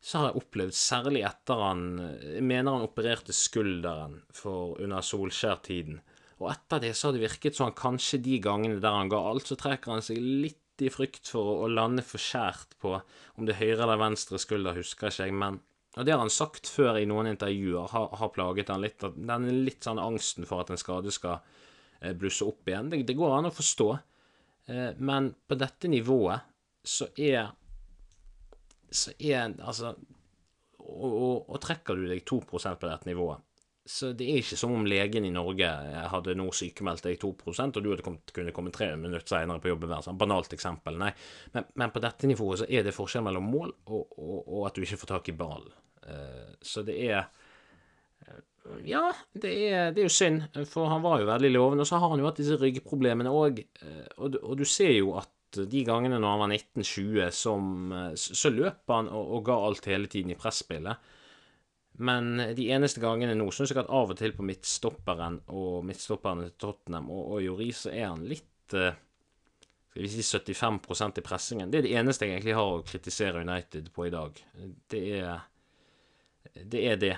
[0.07, 5.99] så har jeg opplevd, særlig etter han Jeg mener han opererte skulderen for under Solskjær-tiden.
[6.39, 9.49] Og etter det så har det virket han kanskje de gangene der han ga alt,
[9.49, 13.57] så trekker han seg litt i frykt for å lande for skjært på om det
[13.57, 15.59] høyre eller venstre skulder, husker ikke jeg, men
[15.97, 19.01] og det har han sagt før i noen intervjuer, har, har plaget han litt.
[19.01, 22.91] At den litt sånn angsten for at en skade skal eh, blusse opp igjen.
[22.91, 23.87] Det, det går an å forstå.
[24.69, 26.45] Eh, men på dette nivået
[26.85, 27.49] så er
[28.89, 29.95] Så er altså
[30.87, 33.41] Og, og, og trekker du deg 2% på dette nivået,
[33.87, 35.67] så det er ikke som om legen i Norge
[36.11, 39.71] hadde nå sykemeldt deg 2% og du hadde kommet, kunne komme tre minutter senere på
[39.71, 39.93] jobben.
[40.03, 40.95] Sånn banalt eksempel.
[40.99, 41.13] Nei.
[41.53, 44.75] Men, men, på dette nivået så er det forskjell mellom mål og, og, og at
[44.75, 45.75] du ikke får tak i ballen.
[46.07, 47.27] Uh, så det er
[48.83, 51.85] ja, det er, det er, jo synd, for han var jo veldig lovende.
[51.85, 55.15] Og så har han jo hatt disse ryggproblemene òg, eh, og, og, du ser jo
[55.19, 59.57] at de gangene når han var 1920, som, eh, så løp han og, og, ga
[59.67, 61.13] alt hele tiden i presspillet.
[61.97, 66.45] Men de eneste gangene nå syns jeg at av og til på midtstopperen og midtstopperne
[66.45, 69.03] til Tottenham og, og Jori, så er han litt eh,
[69.89, 71.71] Skal vi si 75% i pressingen.
[71.73, 74.43] Det er det eneste jeg egentlig har å kritisere United på i dag.
[74.93, 75.45] Det er
[76.57, 77.15] det er det.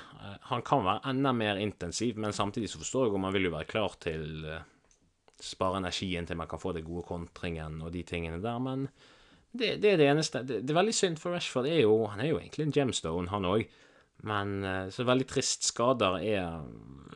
[0.50, 3.54] Han kan være enda mer intensiv, men samtidig så forstår jeg om han vil jo
[3.54, 4.48] være klar til
[5.40, 8.88] spare energien til man kan få det gode kontringen og de tingene der, men
[9.52, 10.44] det, det er det eneste.
[10.46, 13.32] Det, det, er veldig synd, for Rashford er jo, han er jo egentlig en gemstone,
[13.32, 13.64] han òg.
[14.30, 15.66] Men uh, så veldig trist.
[15.72, 16.60] Skader er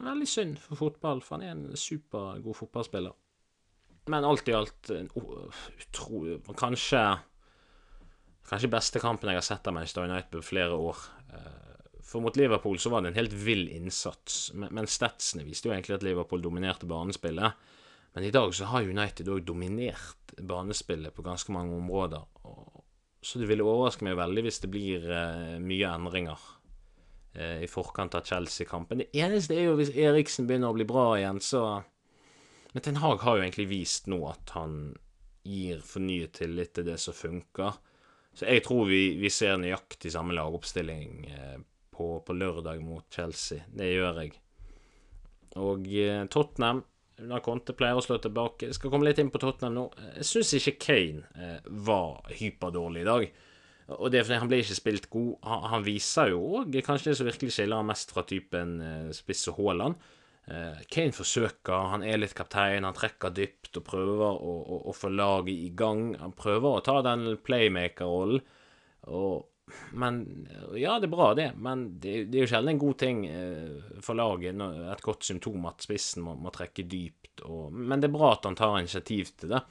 [0.03, 3.13] veldig synd for fotball, for han er en supergod fotballspiller.
[4.11, 7.03] Men alt i alt utrolig Kanskje
[8.43, 11.05] Kanskje beste kampen jeg har sett av Manchester United på flere år.
[11.31, 15.73] Uh, for mot Liverpool så var det en helt vill innsats, men statsene viste jo
[15.73, 17.55] egentlig at Liverpool dominerte banespillet.
[18.13, 22.25] Men i dag så har United òg dominert banespillet på ganske mange områder.
[23.23, 26.41] Så det ville overraske meg veldig hvis det blir eh, mye endringer
[27.33, 29.01] eh, i forkant av Chelsea-kampen.
[29.01, 31.81] Det eneste er jo hvis Eriksen begynner å bli bra igjen, så
[32.73, 34.95] Men Ten Hag har jo egentlig vist nå at han
[35.45, 37.75] gir fornyet tillit til det som funker.
[38.33, 41.59] Så jeg tror vi, vi ser nøyaktig samme lagoppstilling eh,
[41.93, 43.65] på, på, lørdag mot Chelsea.
[43.69, 44.33] Det gjør jeg.
[45.61, 45.85] Og
[46.33, 46.81] Tottenham
[47.21, 49.83] når Conte pleier å slå tilbake Jeg skal komme litt inn på Tottenham nå.
[50.17, 53.27] Jeg syns ikke Kane eh, var hyperdårlig i dag.
[53.99, 55.31] Og det er fordi han ble ikke spilt god.
[55.45, 59.13] Han, han viser jo òg kanskje det som virkelig skiller han mest fra typen eh,
[59.15, 60.09] spiss og Haaland.
[60.49, 64.95] Eh, Kane forsøker, han er litt kaptein, han trekker dypt og prøver å, å, å
[64.97, 66.13] få laget i gang.
[66.19, 68.43] Han prøver å ta den playmaker-rollen.
[69.13, 69.43] Og
[69.91, 73.23] men Ja, det er bra, det, men det, det er jo sjelden en god ting
[73.29, 74.59] eh, for laget.
[74.93, 77.45] Et godt symptom at spissen må, må trekke dypt.
[77.47, 79.63] Og, men det er bra at han tar initiativ til det.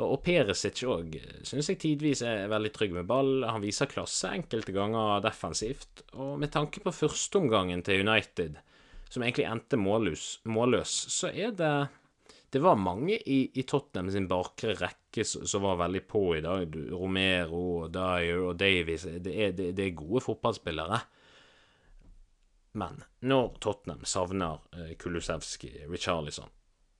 [0.00, 3.42] Og Perisic òg syns jeg tidvis er veldig trygg med ball.
[3.44, 6.06] Han viser klasse enkelte ganger defensivt.
[6.16, 8.56] Og med tanke på førsteomgangen til United,
[9.12, 11.74] som egentlig endte målløs, målløs så er det
[12.52, 16.74] det var mange i, i Tottenham sin bakre rekke som, var veldig på i dag.
[16.92, 20.98] Romero, Dyer og Davies det er, det, det er, gode fotballspillere.
[22.76, 26.52] Men når Tottenham savner eh, Kulusevski, Richarlison,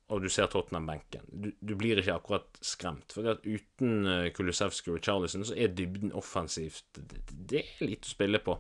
[0.09, 3.13] og du ser Tottenham-benken, du, du, blir ikke akkurat skremt.
[3.13, 8.17] For uten uh, Kulusevski og Richarlison så er dybden offensivt det, det er lite å
[8.17, 8.57] spille på.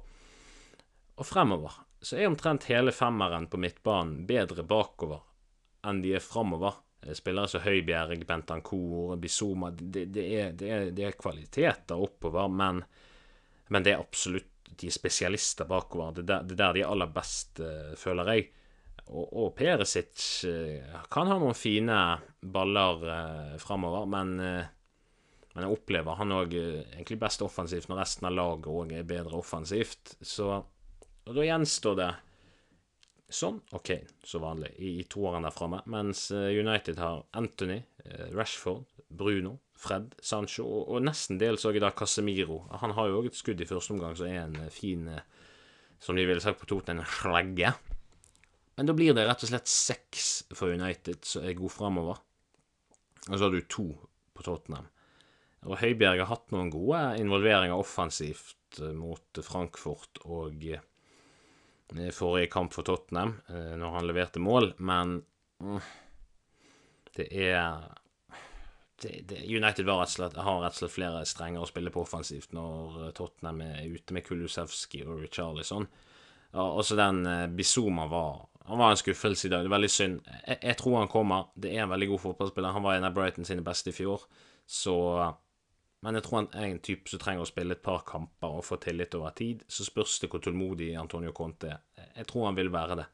[1.16, 5.24] Og fremover så er omtrent hele femmeren på midtbanen bedre bakover
[5.88, 6.78] enn de er framover.
[7.02, 12.50] Eh, spillere som Høibjerg, Bentancour, Bizoma det, det, er, det, er, det, er, kvaliteter oppover,
[12.52, 12.82] men,
[13.68, 16.14] men, det er absolutt de er spesialister bakover.
[16.16, 18.46] Det er der, der de er aller best, uh, føler jeg.
[19.12, 21.98] Og, og Perisic uh, kan ha noen fine
[22.40, 28.30] baller uh, framover, men, uh, men jeg opplever han òg egentlig best offensivt når resten
[28.30, 30.16] av laget òg er bedre offensivt.
[30.24, 30.48] Så
[31.22, 32.10] og da gjenstår det
[33.32, 35.80] Sånn, og Kane, som vanlig, i, i toeren der framme.
[35.92, 41.80] Mens eh, United har Anthony, eh, Rashford, Bruno, Fred, Sancho og, og nesten dels òg
[41.82, 42.62] dag Casemiro.
[42.82, 45.08] Han har jo òg et skudd i første omgang som er en eh, fin
[46.02, 47.68] Som de ville sagt på Toten, en slegge.
[48.74, 52.18] Men da blir det rett og slett seks for United som er god framover.
[53.28, 53.86] Og så har du to
[54.34, 54.88] på Tottenham.
[55.62, 60.58] Og Høibjerg har hatt noen gode involveringer offensivt mot Frankfurt og
[62.14, 65.18] forrige kamp for Tottenham, eh, når han leverte mål, men
[65.62, 65.80] mm,
[67.16, 67.88] det er
[69.02, 72.54] det, det, United rett slett, har rett og slett flere strenger å spille på offensivt
[72.54, 75.88] når eh, Tottenham er ute med Kulusevski og Richarlison.
[76.52, 77.22] Og også den
[77.56, 79.64] Bizuma var Han var en skuffelse i dag.
[79.64, 80.18] Det er veldig synd.
[80.28, 81.48] Jeg, jeg, tror han kommer.
[81.56, 82.74] Det er en veldig god fotballspiller.
[82.76, 84.22] Han var en av Brighton sine beste i fjor.
[84.68, 84.94] Så
[86.02, 88.64] men jeg tror han er en type som trenger å spille et par kamper og
[88.66, 89.62] få tillit over tid.
[89.70, 92.08] Så spørs det hvor tålmodig Antonio Conte er.
[92.16, 93.04] Jeg tror han vil være det.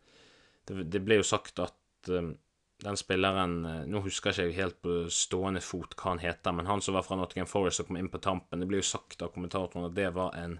[0.68, 2.30] Det, det ble jo sagt at um,
[2.80, 6.70] den spilleren uh, Nå husker jeg ikke helt på stående fot hva han heter, men
[6.70, 9.20] han som var fra Nottingham Forest og kom inn på tampen, det ble jo sagt
[9.20, 10.56] av kommentatoren at det var en,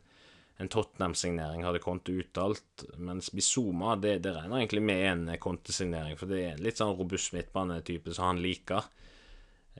[0.61, 2.85] en Tottenham-signering, hadde Conte uttalt.
[3.01, 6.97] Mens Bizuma, det, det regner egentlig med en Conte-signering, for det er en litt sånn
[6.99, 8.93] robust midtbanetype som han liker.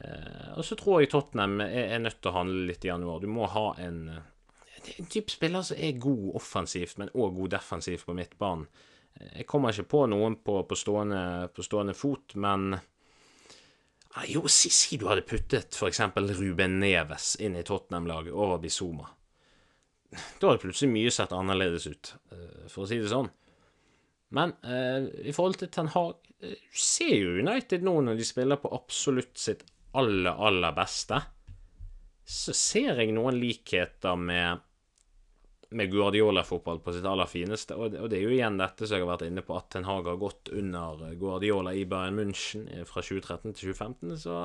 [0.05, 3.23] Eh, og så tror jeg Tottenham er, er, nødt til å handle litt i januar.
[3.23, 8.07] Du må ha en, en type spiller som er god offensivt, men òg god defensivt
[8.07, 8.69] på midtbanen.
[9.19, 12.77] Jeg kommer ikke på noen på, på, stående, på stående, fot, men
[14.31, 16.01] jo, si, si, du hadde puttet f.eks.
[16.39, 19.09] Ruben Neves inn i Tottenham-laget over Bizuma.
[20.09, 23.27] Da hadde plutselig mye sett annerledes ut, eh, for å si det sånn.
[24.39, 28.61] Men eh, i forhold til Ten Hag du ser jo United nå, når de spiller
[28.63, 29.65] på absolutt sitt
[29.97, 31.21] aller, aller beste,
[32.29, 34.65] så ser jeg noen likheter med
[35.71, 37.77] med Guardiola-fotball på sitt aller fineste.
[37.77, 39.69] Og det, og det, er jo igjen dette som jeg har vært inne på, at
[39.75, 44.15] Ten Hag har gått under Guardiola i Bayern München fra 2013 til 2015.
[44.23, 44.39] Så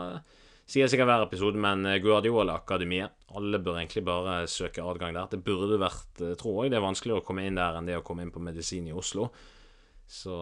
[0.65, 5.31] sier jeg sikkert hver episode, men Guardiola-akademiet Alle bør egentlig bare søke adgang der.
[5.31, 8.05] Det burde vært, tror jeg, det er vanskeligere å komme inn der enn det å
[8.05, 9.29] komme inn på medisin i Oslo.
[10.09, 10.33] Så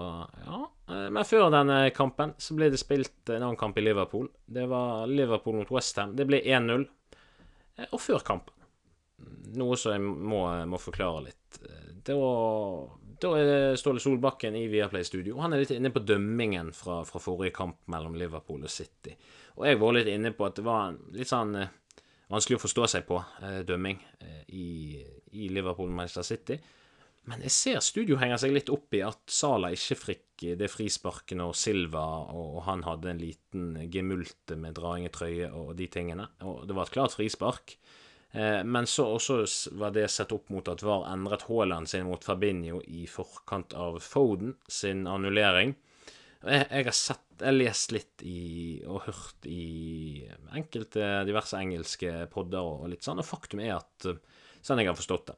[0.45, 0.61] ja.
[0.87, 4.25] Men før denne kampen så ble det spilt en annen kamp i Liverpool.
[4.45, 6.15] Det var Liverpool mot Westham.
[6.17, 6.83] Det ble 1-0.
[7.91, 8.57] Og før kampen
[9.57, 11.59] noe som jeg må, må forklare litt.
[12.05, 12.17] Da,
[13.21, 15.39] da er det Ståle Solbakken i Viaplay Studio.
[15.43, 19.15] Han er litt inne på dømmingen fra, fra, forrige kamp mellom Liverpool og City.
[19.59, 21.73] Og jeg var litt inne på at det var litt sånn eh,
[22.31, 24.69] vanskelig å forstå seg på eh, dømming eh, i,
[25.37, 26.59] i Liverpool-Manchester City.
[27.29, 31.37] Men jeg ser studio henger seg litt opp i at Sala ikke fikk det frisparket
[31.37, 32.03] når Silva
[32.33, 36.25] og han hadde en liten gemulte med draing i trøye og de tingene.
[36.41, 37.75] Og det var et klart frispark.
[38.31, 39.43] Eh, men så også
[39.77, 43.99] var det sett opp mot at VAR endret Haaland sin mot Fabinho i forkant av
[44.01, 45.75] Foden sin annullering.
[46.41, 50.23] Jeg, jeg har sett, jeg lest litt i, og hørt i
[50.57, 54.09] enkelte diverse engelske podder og litt sånn, og faktum er at,
[54.65, 55.37] sånn jeg har forstått det,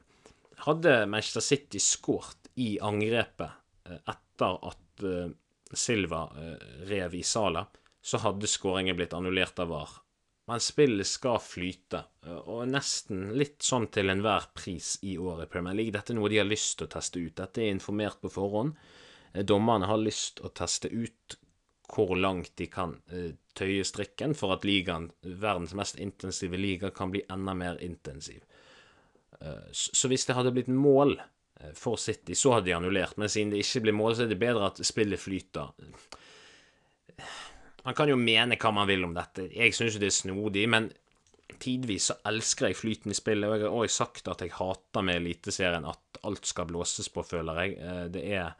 [0.66, 5.32] hadde Manchester City skåret i angrepet eh, etter at eh,
[5.74, 6.28] Silva
[6.86, 7.64] rev i Sala,
[7.98, 9.96] så hadde skåringen blitt annullert av VAR
[10.46, 12.02] men spillet skal flyte,
[12.52, 15.96] og nesten litt sånn til enhver pris i år i Premier League.
[15.96, 17.36] Dette er noe de har lyst til å teste ut.
[17.38, 18.76] Dette er informert på forhånd.
[19.32, 21.38] Eh, dommerne har lyst til å teste ut
[21.94, 27.14] hvor langt de kan eh, tøye strikken for at ligaen, verdens mest intensive liga, kan
[27.14, 28.44] bli enda mer intensiv.
[29.44, 31.18] Eh, så hvis det hadde blitt mål
[31.78, 33.16] for City, så hadde de annullert.
[33.22, 35.70] Men siden det ikke blir mål, så er det bedre at spillet flyter.
[37.84, 39.50] Man kan jo mene hva man vil om dette.
[39.52, 40.90] Jeg syns det er snodig, men
[41.64, 43.48] tidvis så elsker jeg flyten i spillet.
[43.48, 47.26] Og jeg har også sagt at jeg hater med Eliteserien at alt skal blåses på,
[47.28, 47.76] føler jeg.
[47.80, 48.54] Eh, det er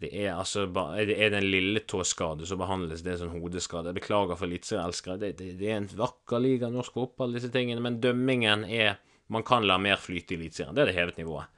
[0.00, 3.90] det er altså det er den lille tåskade som behandles det som hodeskade.
[3.90, 5.18] Jeg beklager for eliteserieelskere.
[5.20, 7.82] Det, det, det, er en vakker liga, norsk fotball, disse tingene.
[7.84, 8.96] Men dømmingen er
[9.30, 10.74] Man kan la mer flyte i Eliteserien.
[10.74, 11.50] Det er det hevet nivået.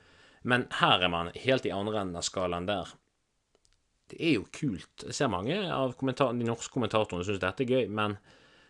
[0.42, 2.90] Men her er man helt i andre enden av skalaen der
[4.12, 5.06] det er jo kult.
[5.06, 8.18] Jeg ser mange av de norske kommentatorene syns dette er gøy, men,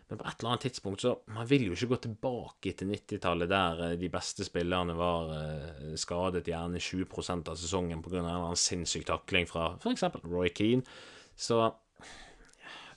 [0.07, 3.51] men, på et eller annet tidspunkt så Man vil jo ikke gå tilbake til 90-tallet
[3.51, 8.21] der eh, de beste spillerne var uh, skadet gjerne 20% av sesongen pga.
[8.21, 10.07] en eller annen sinnssyk takling fra f.eks.
[10.23, 10.87] Roy Keane.
[11.35, 11.59] Så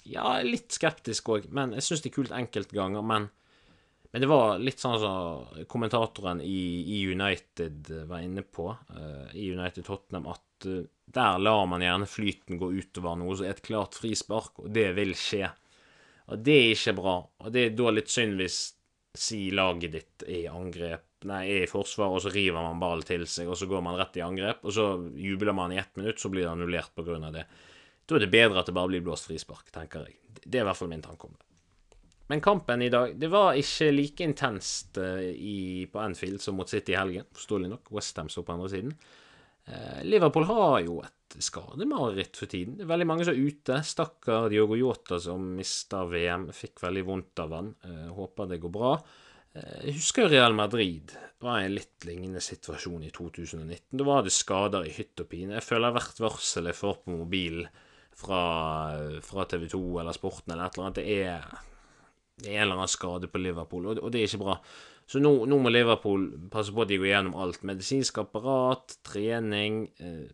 [0.06, 3.02] ja, litt skeptisk òg, men jeg syns det er kult enkeltganger.
[3.02, 3.30] Men,
[4.16, 6.60] men det var litt sånn som kommentatoren i,
[6.96, 12.08] i, United var inne på, uh, i United Tottenham, at uh, der lar man gjerne
[12.08, 15.50] flyten gå utover noe som er et klart frispark, og det vil skje.
[16.32, 17.14] Og det er ikke bra.
[17.44, 18.56] Og det er da litt synd hvis
[19.20, 23.04] si laget ditt er i angrep, nei, er i forsvar, og så river man ballen
[23.04, 25.92] til seg, og så går man rett i angrep, og så jubler man i ett
[26.00, 27.44] minutt, så blir det annullert av det.
[28.08, 30.16] Da er det bedre at det bare blir blåst frispark, tenker jeg.
[30.40, 31.45] Det er i hvert fall min tanke om det.
[32.26, 36.68] Men kampen i dag Det var ikke like intenst uh, i, på Anfield som mot
[36.68, 37.92] City i helgen, forståelig nok.
[37.94, 38.96] Westham så på andre siden.
[39.66, 42.76] Eh, Liverpool har jo et skademareritt for tiden.
[42.78, 43.78] Det er veldig mange som er ute.
[43.82, 46.48] Stakkar Diogo Yota som mista VM.
[46.54, 47.72] Fikk veldig vondt av han.
[47.84, 48.92] Eh, håper det går bra.
[49.56, 53.98] Eh, jeg husker Real Madrid var i en litt lignende situasjon i 2019.
[53.98, 55.58] Da var det skader i hytt og pine.
[55.58, 57.66] Jeg føler hvert varsel jeg får på mobilen
[58.16, 58.42] fra,
[59.20, 61.74] fra TV 2 eller Sporten eller et eller annet, det er
[62.44, 64.56] en eller annen skade på Liverpool, og, det er ikke bra.
[65.06, 67.62] Så nå, nå, må Liverpool passe på at de går gjennom alt.
[67.64, 70.26] Medisinsk apparat, trening, eh,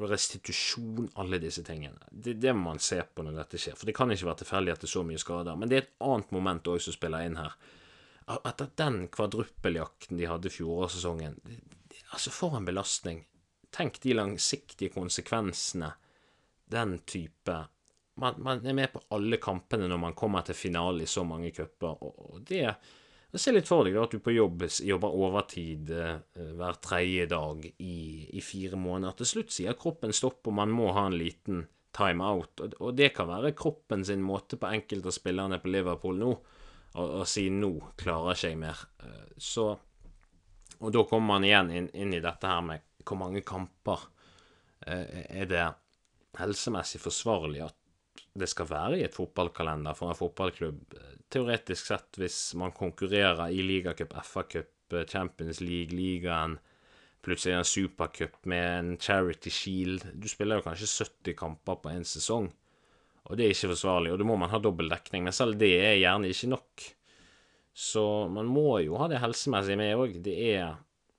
[0.00, 1.98] restitusjon, alle disse tingene.
[2.10, 3.76] Det, det, må man se på når dette skjer.
[3.76, 5.58] For det kan ikke være tilfeldig at det er så mye skader.
[5.58, 7.58] Men det er et annet moment òg som spiller inn her.
[8.36, 11.40] Etter den kvadruppeljakten de hadde fjorårssesongen
[12.14, 13.24] Altså, for en belastning.
[13.74, 15.88] Tenk de langsiktige konsekvensene
[16.70, 17.56] den type
[18.16, 21.52] man, man, er med på alle kampene når man kommer til finale i så mange
[21.56, 22.70] cuper, og, det
[23.36, 27.66] Se litt for deg da, at du på jobb jobber overtid eh, hver tredje dag
[27.68, 27.96] i,
[28.32, 29.12] i, fire måneder.
[29.18, 32.62] Til slutt sier kroppen stopp, og man må ha en liten timeout.
[32.64, 36.30] Og, og det kan være kroppen sin måte på enkelte av spillerne på Liverpool nå
[36.96, 38.86] å si 'nå klarer ikke jeg mer'.
[39.04, 39.74] Eh, så
[40.80, 44.08] Og da kommer man igjen inn, inn i dette her med hvor mange kamper
[44.86, 45.66] eh, er det
[46.36, 47.76] helsemessig forsvarlig at
[48.38, 50.96] det skal være i et fotballkalender for en fotballklubb.
[51.32, 56.58] Teoretisk sett, hvis man konkurrerer i ligacup, FA-cup, Champions League, ligaen,
[57.26, 62.06] plutselig en supercup med en charity shield Du spiller jo kanskje 70 kamper på én
[62.06, 62.46] sesong,
[63.26, 64.12] og det er ikke forsvarlig.
[64.14, 66.84] Og da må man ha dobbel dekning, men selv det er gjerne ikke nok.
[67.76, 70.20] Så man må jo ha det helsemessige med òg.
[70.24, 70.76] Det er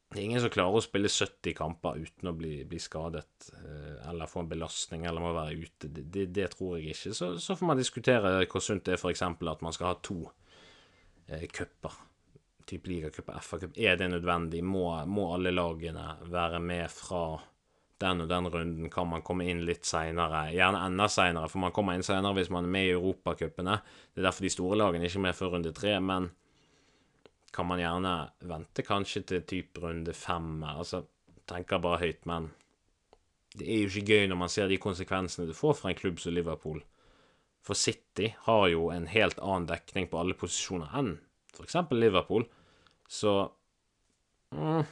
[0.07, 4.07] det er ingen som klarer å spille 70 kamper uten å bli, bli skadet eh,
[4.07, 5.89] eller få en belastning eller må være ute.
[5.91, 7.11] Det, det, det tror jeg ikke.
[7.17, 9.25] Så, så, får man diskutere hvor sunt det er f.eks.
[9.27, 10.21] at man skal ha to
[11.27, 11.99] eh, cuper.
[12.67, 13.75] Type ligacup og FA-cup.
[13.75, 14.63] Er det nødvendig?
[14.63, 17.25] Må, må, alle lagene være med fra
[17.99, 18.89] den og den runden?
[18.93, 20.47] Kan man komme inn litt seinere?
[20.55, 23.79] Gjerne enda seinere, for man kommer inn seinere hvis man er med i europacupene.
[24.15, 25.99] Det er derfor de store lagene ikke er med før runde tre.
[25.99, 26.31] men
[27.53, 28.13] kan man gjerne
[28.49, 30.61] vente kanskje til type runde fem.
[30.67, 31.03] Altså,
[31.47, 32.51] tenker bare høyt, men
[33.57, 36.19] det er jo ikke gøy når man ser de konsekvensene du får fra en klubb
[36.21, 36.81] som Liverpool.
[37.65, 41.15] For City har jo en helt annen dekning på alle posisjoner enn
[41.55, 41.79] f.eks.
[41.95, 42.45] Liverpool.
[43.09, 43.33] Så
[44.55, 44.83] mm,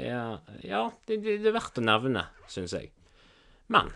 [0.00, 0.26] ja,
[0.64, 2.90] ja det, det, er verdt å nevne, syns jeg.
[3.72, 3.92] Men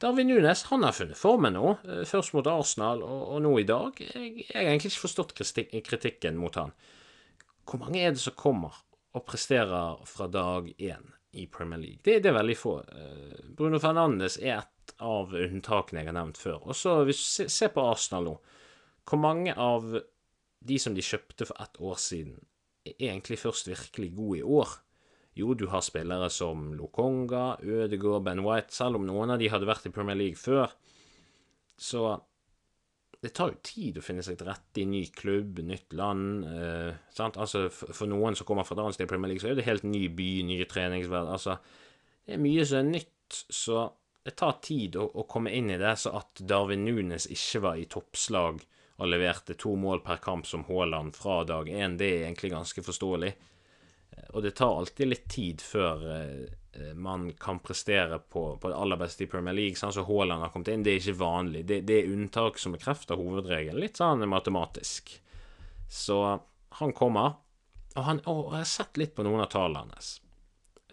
[0.00, 3.66] Darwin Nunes han har funnet formen nå, eh, først mot Arsenal og, og nå i
[3.68, 3.98] dag.
[4.00, 5.34] Jeg, jeg, har egentlig ikke forstått
[5.84, 6.72] kritikken mot han.
[7.68, 8.78] Hvor mange er det som kommer
[9.12, 12.00] og presterer fra dag én i Premier League?
[12.06, 12.78] Det, det er veldig få.
[12.80, 16.64] Eh, Bruno Fernandes er et av unntakene jeg har nevnt før.
[16.64, 18.38] Og så hvis du ser på Arsenal nå.
[19.10, 19.84] Hvor mange av
[20.60, 22.38] de som de kjøpte for ett år siden,
[22.88, 24.78] er egentlig først virkelig gode i år?
[25.40, 29.68] Jo, du har spillere som Lokonga, Ødegaard, Ben White Selv om noen av de hadde
[29.68, 30.72] vært i Premier League før,
[31.80, 32.18] så
[33.20, 36.44] det tar jo tid å finne seg til rette i ny klubb, nytt land.
[36.48, 37.36] Eh, sant?
[37.40, 40.06] Altså, for, noen som kommer fra sted i Premier League, så er det helt ny
[40.16, 41.32] by, nye treningsverden.
[41.36, 41.58] Altså,
[42.24, 43.84] det er mye som er nytt, så
[44.24, 45.92] det tar tid å, å, komme inn i det.
[46.00, 48.64] Så at Darwin Nunes ikke var i toppslag
[49.00, 52.84] og leverte to mål per kamp som Haaland fra dag én, det er egentlig ganske
[52.84, 53.34] forståelig.
[54.30, 59.00] Og det tar alltid litt tid før eh, man kan prestere på, på, det aller
[59.00, 59.78] beste i Premier League.
[59.78, 61.64] Sånn som Haaland har kommet inn, det er ikke vanlig.
[61.66, 65.16] Det, det er unntak som bekrefter hovedregelen, litt sånn matematisk.
[65.90, 66.20] Så
[66.78, 67.38] han kommer.
[67.98, 70.20] Og han, og jeg har sett litt på noen av tallene hans.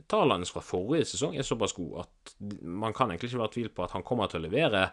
[0.10, 3.86] Tallene fra forrige sesong er såpass gode at man kan egentlig ikke være tvil på
[3.86, 4.84] at han kommer til å levere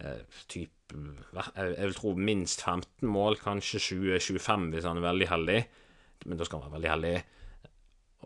[0.00, 5.58] eh, typ, jeg vil tro minst 15 mål, kanskje 20-25 hvis han er veldig heldig.
[6.28, 7.16] Men da skal han være veldig heldig.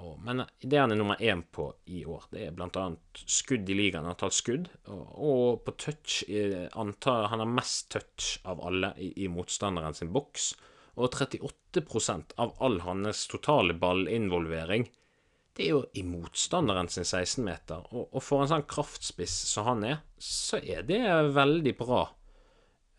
[0.03, 3.77] Og, men det han er nummer én på i år, det er annet skudd i
[3.79, 4.67] ligaen, antall skudd.
[4.91, 6.23] Og, og på touch
[6.79, 10.53] antar Han har mest touch av alle i, i motstanderen sin boks.
[10.99, 14.89] Og 38% av all hans totale ballinvolvering,
[15.57, 17.87] det er jo i motstanderen sin 16-meter.
[17.93, 21.01] Og, og, for en sånn kraftspiss som han er, så er det
[21.37, 22.07] veldig bra.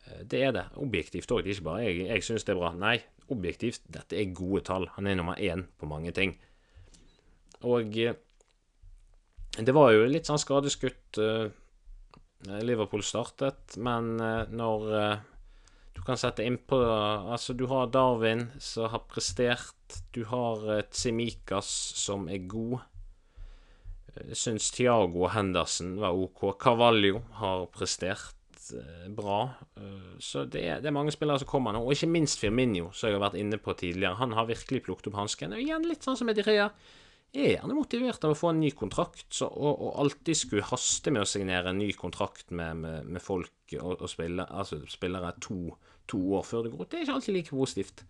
[0.05, 0.67] Eh, det er det.
[0.81, 1.49] Objektivt òg.
[1.49, 2.73] Ikke bare jeg, jeg syns det er bra.
[2.77, 2.97] Nei,
[3.33, 4.89] objektivt, dette er gode tall.
[4.97, 6.37] Han er nummer én på mange ting.
[7.63, 8.15] Og eh,
[9.59, 11.45] det var jo litt sånn skadeskutt uh,
[12.65, 14.87] Liverpool startet, men uh, når
[15.93, 19.99] du kan sette innpå Altså, du har Darwin som har prestert.
[20.11, 21.69] Du har Tsimikas
[22.01, 22.81] som er god.
[24.17, 26.47] Jeg syns Tiago Henderson var OK.
[26.59, 28.33] Carvalho har prestert
[29.13, 29.53] bra.
[30.17, 31.85] Så det er, det er, mange spillere som kommer nå.
[31.85, 34.17] Og ikke minst Firminio, som jeg har vært inne på tidligere.
[34.17, 35.55] Han har virkelig plukket opp hansken.
[35.61, 36.71] Igjen litt sånn som Edirea
[37.33, 41.13] er gjerne motivert av å få en ny kontrakt, så, og, og, alltid skulle haste
[41.13, 45.33] med å signere en ny kontrakt med, med, med folk og, og spille, altså spillere
[45.41, 45.73] to,
[46.09, 46.91] to, år før det går ut.
[46.91, 48.05] Det er ikke alltid like positivt.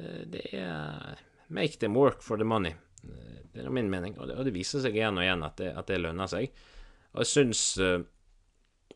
[0.00, 2.72] Eh, det er make them work for the money.
[3.04, 5.60] Eh, det er min mening, og det, og det viser seg igjen og igjen at
[5.60, 6.48] det, at det lønner seg.
[7.12, 8.00] Og jeg syns uh,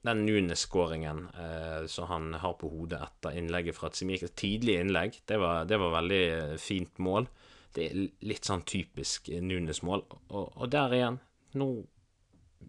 [0.05, 5.39] den Nunes-skåringen eh, som han har på hodet etter innlegget fra Tsimikas, tidlig innlegg, det
[5.41, 6.25] var, det var veldig
[6.61, 7.29] fint mål.
[7.75, 10.05] Det er litt sånn typisk Nunes-mål.
[10.31, 11.21] Og, og, der igjen,
[11.61, 11.69] nå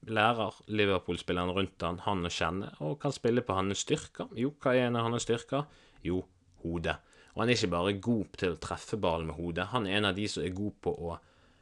[0.07, 4.29] lærer Liverpool-spilleren rundt han han å kjenne, og kan spille på hans styrker.
[4.37, 5.65] Jo, hva er en av hans styrker?
[6.05, 6.21] Jo,
[6.63, 6.97] hodet.
[7.33, 10.09] Og han er ikke bare god til å treffe ballen med hodet, han er en
[10.11, 11.19] av de som er god på å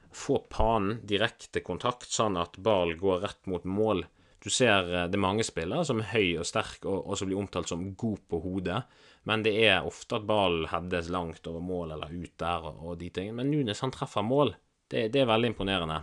[0.10, 4.04] få panen direkte kontakt, sånn at ball går rett mot mål.
[4.42, 7.30] Du ser eh, det er mange spillere som er høy og sterk, og, og som
[7.30, 8.82] blir omtalt som god på hodet.
[9.30, 13.12] Men det er ofte at ballen heades langt over mål eller ut der og, de
[13.14, 13.38] tingene.
[13.42, 14.56] Men Nunes han treffer mål.
[14.90, 16.00] Det, det er veldig imponerende.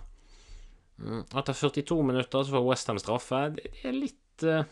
[1.03, 1.25] Mm.
[1.27, 3.41] Etter 42 minutter så får Westham straffe.
[3.57, 4.63] Det, er litt uh,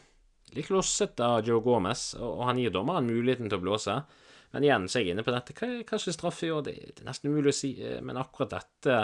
[0.54, 3.98] litt klossete av Joe Gomez, og, han gir dommeren muligheten til å blåse.
[4.54, 5.54] Men igjen så er jeg inne på dette.
[5.58, 6.76] Hva, hva slags straffe gjør det?
[6.94, 8.98] Det er nesten umulig å si, eh, men akkurat dette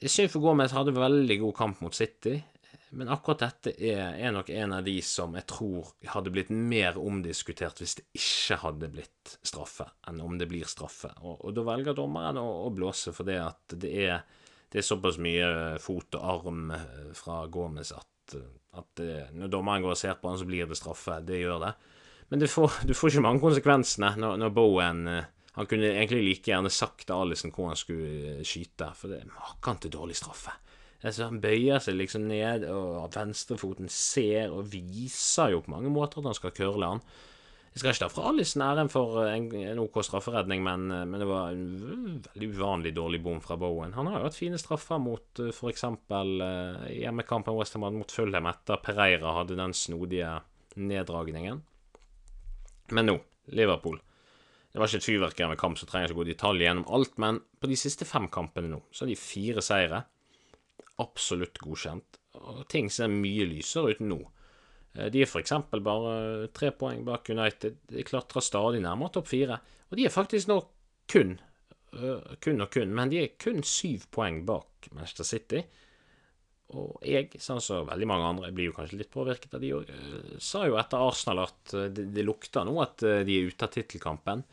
[0.00, 2.38] Det er synd for Gomez hadde veldig god kamp mot City,
[2.96, 6.98] men akkurat dette er, er, nok en av de som jeg tror hadde blitt mer
[6.98, 11.12] omdiskutert hvis det ikke hadde blitt straffe, enn om det blir straffe.
[11.22, 14.24] Og, og da velger dommeren å, å blåse for det at det er,
[14.70, 18.36] det er såpass mye fot og arm eh, fra Gomez at,
[18.78, 21.22] at når dommeren går og ser på han, så blir det straffe.
[21.26, 21.74] Det gjør det.
[22.30, 25.22] Men du får, du får ikke mange konsekvensene når, når Bowen uh,
[25.56, 29.18] Han kunne egentlig like gjerne sagt til Alison hvor han skulle uh, skyte, for det
[29.18, 30.54] er maken til dårlig straffe.
[31.00, 36.20] Altså, han bøyer seg liksom ned, og venstrefoten ser og viser jo på mange måter
[36.20, 37.04] at han skal curle han.
[37.70, 41.28] Jeg skal ikke ta fra Alison æren for en, en OK strafferedning, men, men, det
[41.30, 43.94] var en veldig uvanlig dårlig bom fra Bowen.
[43.94, 45.86] Han har jo hatt fine straffer mot f.eks.
[45.86, 50.34] Uh, hjemmekampen Westham mot Fulham etter Pereira hadde den snodige
[50.82, 51.62] neddragningen.
[52.90, 53.20] Men nå,
[53.54, 54.00] Liverpool.
[54.70, 57.16] Det var ikke et fyrverkeri med kamp, så trenger ikke gå i detalj gjennom alt,
[57.22, 60.04] men på de siste fem kampene nå, så har de fire seire.
[61.00, 62.20] Absolutt godkjent.
[62.40, 64.20] Og ting ser mye lysere ut nå.
[64.94, 65.54] Eh, de er f.eks.
[65.84, 67.78] bare tre poeng bak United.
[67.90, 69.60] De klatrer stadig nærmere topp fire.
[69.90, 70.60] Og de er faktisk nå
[71.10, 71.38] kun,
[71.94, 75.64] eh, kun og kun, men de er kun syv poeng bak Manchester City.
[76.70, 79.88] Og jeg, sånn som veldig mange andre, blir jo kanskje litt påvirket av de òg,
[79.90, 83.74] eh, sa jo etter Arsenal at det, det lukter nå at de er ute av
[83.74, 84.44] tittelkampen.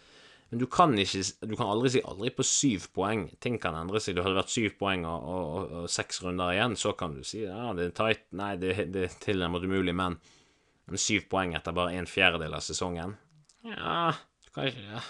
[0.50, 3.26] Men du kan, ikke, du kan aldri si aldri på syv poeng.
[3.44, 4.16] Ting kan endre seg.
[4.16, 7.44] Det hadde vært syv poeng og, og, og, seks runder igjen, så kan du si
[7.44, 8.26] ja, det er tight.
[8.40, 10.16] Nei, det, det er tilnærmet umulig, men,
[10.88, 13.18] men syv poeng etter bare en fjerdedel av sesongen
[13.68, 14.14] Ja,
[14.46, 15.06] du kan ikke ja.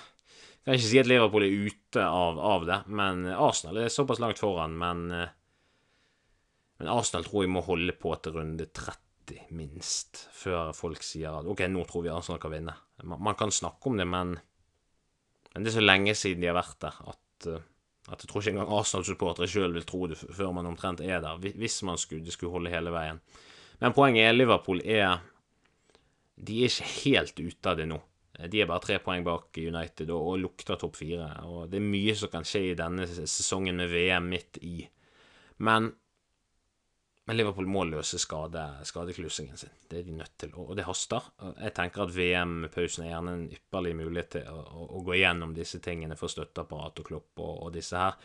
[0.67, 4.19] Jeg kan ikke si at Liverpool er ute av, av det, men Arsenal er såpass
[4.19, 4.73] langt foran.
[4.75, 5.05] Men
[6.77, 11.47] men Arsenal tror jeg må holde på til runde 30, minst, før folk sier at
[11.49, 12.75] OK, nå tror vi Arsenal kan vinne.
[13.03, 14.35] Man, man kan snakke om det, men,
[15.57, 17.63] men, det er så lenge siden de har vært der at, eh,
[18.11, 21.41] at jeg tror ikke engang Arsenal-supportere sjøl vil tro det før man omtrent er der,
[21.41, 23.17] hvis man skulle, de skulle holde hele veien.
[23.81, 25.17] Men poenget er Liverpool er
[26.37, 27.97] De er ikke helt ute av det nå.
[28.45, 31.31] De er bare tre poeng bak United og, og lukter topp fire.
[31.49, 34.83] Og det er mye som kan skje i denne sesongen med VM midt i.
[35.65, 35.89] Men
[37.27, 39.73] men Liverpool må løse skade, skadeklusingen sin.
[39.91, 41.25] Det er de nødt til, og det haster.
[41.59, 45.51] Jeg tenker at VM-pausen er gjerne en ypperlig mulighet til å, å, å, gå gjennom
[45.55, 48.15] disse tingene for støtteapparat og Klopp og, og, disse her.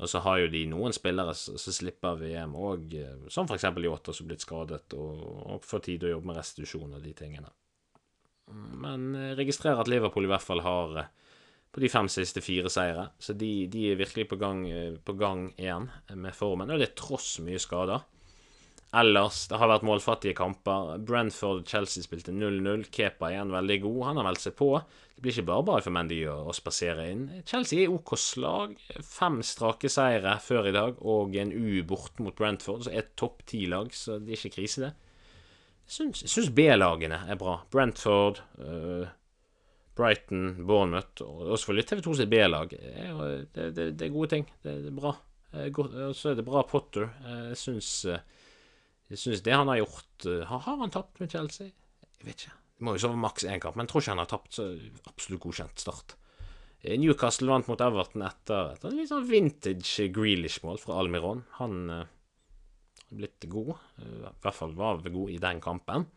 [0.00, 2.96] Og så har jo de noen spillere som slipper VM òg,
[3.28, 3.66] som f.eks.
[3.84, 7.12] Yota som blitt skadet, og, og får tid til å jobbe med restitusjon og de
[7.18, 7.52] tingene.
[8.80, 11.02] Men jeg registrerer at Liverpool i hvert fall har
[11.72, 13.10] på de fem siste fire seire.
[13.20, 14.64] Så de, de er virkelig på gang,
[15.04, 16.72] på gang igjen med formen.
[16.72, 18.08] Og det er tross mye skader.
[18.92, 20.98] Ellers, det har vært målfattige kamper.
[21.08, 22.82] Brentford-Chelsea spilte 0-0.
[22.92, 24.00] Kepa er igjen veldig god.
[24.10, 24.68] Han har meldt seg på.
[25.14, 27.22] Det blir ikke bare bare for Mendy å, å spasere inn.
[27.48, 28.74] Chelsea er OK slag.
[29.06, 33.16] Fem strake seire før i dag og en U bort mot Brentford, så er et
[33.16, 34.92] topp ti-lag, så det er ikke krise, det.
[35.88, 37.56] Jeg syns B-lagene er bra.
[37.72, 39.08] Brentford, uh,
[39.96, 42.76] Brighton, Bournemouth og selvfølgelig TV2 sitt B-lag.
[42.76, 44.46] Det, det, det, er gode ting.
[44.60, 45.16] Det, er bra.
[45.64, 47.08] Og så er det bra Potter.
[47.24, 48.20] Jeg syns uh,
[49.12, 51.70] jeg syns det han har gjort uh, har, han tapt med Chelsea?
[52.18, 52.56] Jeg vet ikke.
[52.78, 54.56] Det må jo sove maks én kamp, men jeg tror ikke han har tapt.
[54.56, 54.66] Så
[55.10, 56.16] absolutt godkjent start.
[56.80, 61.44] Eh, Newcastle vant mot Everton etter et litt sånn vintage Grealish-mål fra Almiron.
[61.60, 62.10] Han er
[63.12, 63.76] blitt god.
[64.02, 66.08] I hvert fall var god i den kampen.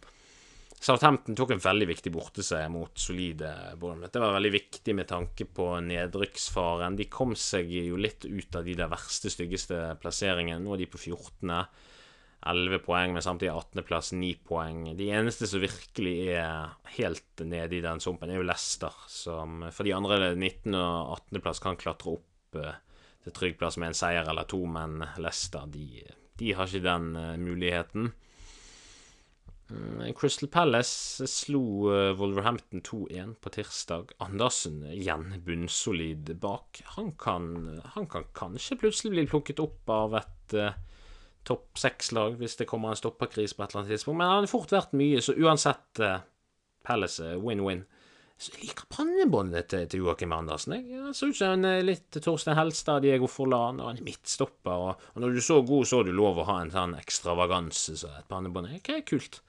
[0.86, 4.12] Southampton tok en veldig viktig borteseier mot solide Bournemouth.
[4.14, 6.98] Det var veldig viktig med tanke på nedrykksfaren.
[7.00, 10.62] De kom seg jo litt ut av de der verste, styggeste plasseringene.
[10.62, 11.54] Nå er de på 14.
[12.46, 14.84] 11 poeng, men samtidig 18.-plass, 9 poeng.
[14.98, 18.94] De eneste som virkelig er helt nede i den sumpen, er jo Leicester.
[19.10, 20.76] Som for de andre 19.
[20.78, 22.76] og 18.-plass kan klatre opp uh,
[23.26, 26.06] til trygg plass med en seier eller to, men Leicester de,
[26.38, 28.14] de har ikke den uh, muligheten.
[29.74, 34.14] Mm, Crystal Palace slo uh, Wolverhampton 2-1 på tirsdag.
[34.22, 36.84] Andersen igjen bunnsolid bak.
[36.94, 40.62] Han kan, han kan kanskje plutselig bli plukket opp av et
[41.48, 44.20] topp seks-lag hvis det kommer en stopperkrise på et eller annet tidspunkt.
[44.20, 46.18] Men han har fort vært mye, så uansett uh,
[46.86, 47.86] Palace win-win.
[48.36, 50.76] Så jeg liker pannebåndet til, til Joakim Andersen.
[50.76, 51.00] Jeg.
[51.00, 54.82] Han så ut som en eh, litt Torstein Helstad, Diego Forlan, og er midtstopper.
[54.90, 56.98] Og, og når du er så god, så har du lov å ha en sånn
[57.00, 58.82] ekstravaganse som et pannebånd er.
[58.92, 59.40] Er kult?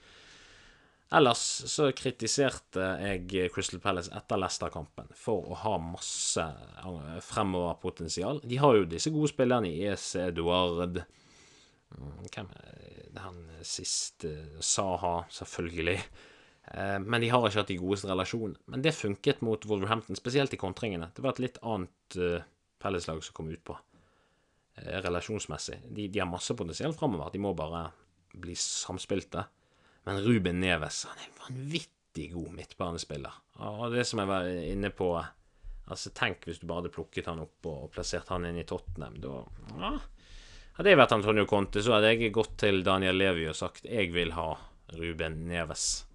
[1.16, 8.42] Ellers så kritiserte jeg Crystal Palace etter Leicester-kampen for å ha masse eh, fremoverpotensial.
[8.46, 11.02] De har jo disse gode spillerne i EC Eduard
[11.94, 12.48] hvem
[13.16, 15.96] han siste Saha, selvfølgelig.
[16.72, 18.60] Eh, men de har ikke hatt de godeste relasjonene.
[18.72, 21.10] Men det funket mot Wolverhampton, spesielt i kontringene.
[21.16, 22.18] Det var et litt annet
[22.82, 23.76] felleslag som kom ut på,
[25.06, 25.80] relasjonsmessig.
[25.88, 27.86] De, de, har masse potensial framover, de må bare
[28.36, 29.46] bli samspilte.
[30.06, 33.40] Men Ruben Neves han er vanvittig god midtbanespiller.
[33.66, 35.14] Og det som jeg var inne på
[35.86, 39.20] Altså, tenk hvis du bare hadde plukket han opp og plassert han inn i Tottenham.
[39.22, 39.36] Da
[39.78, 39.92] ja.
[40.76, 44.12] Hadde jeg vært Antonio Conte, så hadde jeg gått til Daniel Levi og sagt jeg
[44.12, 44.50] vil ha
[44.96, 46.06] Ruben Neves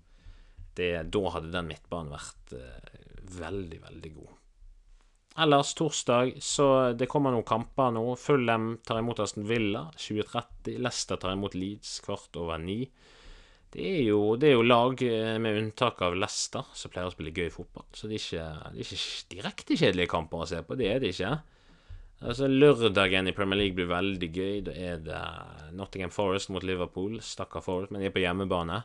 [0.74, 3.02] det, da hadde den midtbanen vært eh,
[3.40, 4.38] veldig, veldig god.
[5.42, 6.66] Ellers, torsdag, så
[6.98, 8.04] det kommer noen kamper nå.
[8.20, 10.76] Fulham tar imot Aston Villa 2030.
[10.84, 12.84] Leicester tar imot Leeds kvart over ni.
[13.72, 17.14] Det er, jo, det er jo lag, eh, med unntak av Leicester, som pleier å
[17.14, 17.88] spille gøy fotball.
[17.96, 20.76] Så det er ikke, det er ikke direkte kjedelige kamper å se på.
[20.80, 21.32] Det er det ikke.
[22.22, 24.58] Altså Lørdagen i Premier League blir veldig gøy.
[24.68, 25.22] Da er det
[25.74, 27.18] Nottingham Forest mot Liverpool.
[27.26, 28.84] Stakkar Forest, men de er på hjemmebane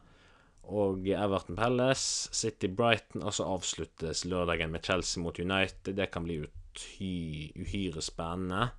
[0.67, 5.95] og Everton Palace, City Brighton, og så avsluttes lørdagen med Chelsea mot United.
[5.95, 8.71] Det kan bli uhy uhyre spennende.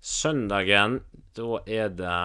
[0.00, 1.00] Søndagen,
[1.36, 2.18] da er det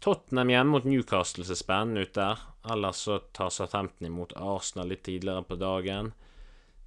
[0.00, 2.40] Tottenham hjemme mot Newcastle som er spennende ut der.
[2.72, 6.12] Ellers så tar Southampton imot Arsenal litt tidligere på dagen.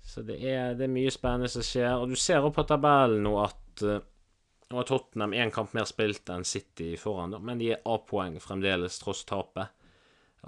[0.03, 1.95] Så det er, det er mye spennende som skjer.
[1.97, 4.01] Og du ser opp på tabellen nå at uh,
[4.73, 8.95] nå har Tottenham én kamp mer spilt enn City foran, men de er A-poeng fremdeles,
[9.03, 9.69] tross tapet.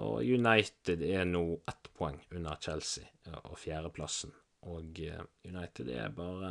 [0.01, 3.05] Og United er nå ett poeng under Chelsea
[3.43, 4.33] og fjerdeplassen.
[4.65, 6.49] Og eh, United er bare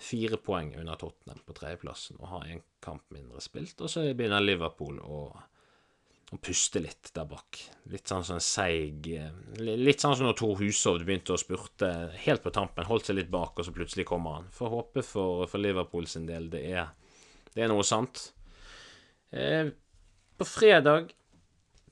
[0.00, 3.76] fire poeng under Tottenham på tredjeplassen og har én kamp mindre spilt.
[3.84, 5.20] Og så begynner Liverpool å,
[6.32, 7.60] å, puste litt der bak.
[7.92, 9.30] Litt sånn som en seig eh,
[9.62, 11.90] Litt sånn som når Tor Hushovd begynte å spurte
[12.24, 14.48] helt på tampen, holdt seg litt bak, og så plutselig kommer han.
[14.54, 16.90] Får håpe for, for Liverpool sin del det er,
[17.54, 18.30] det er noe sant.
[19.30, 19.70] Eh,
[20.36, 21.14] på fredag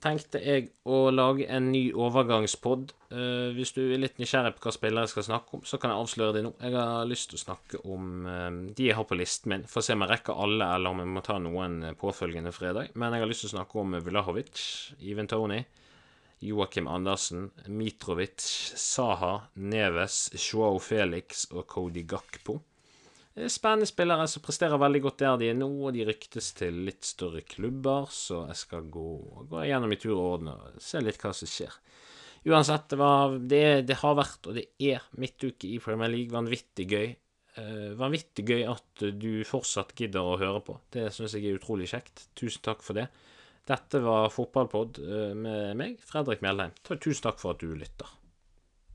[0.04, 2.92] tenkte jeg å lage en ny overgangspod.
[3.14, 5.92] Uh, hvis du er litt nysgjerrig på hva spillere jeg skal snakke om, så kan
[5.92, 6.50] jeg avsløre det nå.
[6.64, 9.66] Jeg har lyst til å snakke om uh, de jeg har på listen min.
[9.70, 12.90] Får se om jeg rekker alle, eller om jeg må ta noen eh, påfølgende fredag.
[12.98, 14.64] Men jeg har lyst til å snakke om Vlahovic,
[14.98, 15.60] Even Tony,
[16.44, 22.58] Joakim Andersen, Mitrovic, Saha, Neves, Joao Felix og Cody Gakpo.
[23.50, 27.06] Spennende spillere som presterer veldig godt der de er nå, og de ryktes til litt
[27.06, 29.08] større klubber, så jeg skal gå,
[29.50, 31.74] gå gjennom i tur og orden og se litt hva som skjer.
[32.44, 36.32] Uansett, det, var, det, det har vært, og det er, midtuke i Premier League.
[36.34, 37.14] Vanvittig gøy.
[37.54, 40.76] Uh, vanvittig gøy at du fortsatt gidder å høre på.
[40.92, 42.26] Det syns jeg er utrolig kjekt.
[42.36, 43.06] Tusen takk for det.
[43.64, 46.76] Dette var Fotballpod uh, med meg, Fredrik Mjeldheim.
[46.90, 48.12] Tusen takk for at du lytter.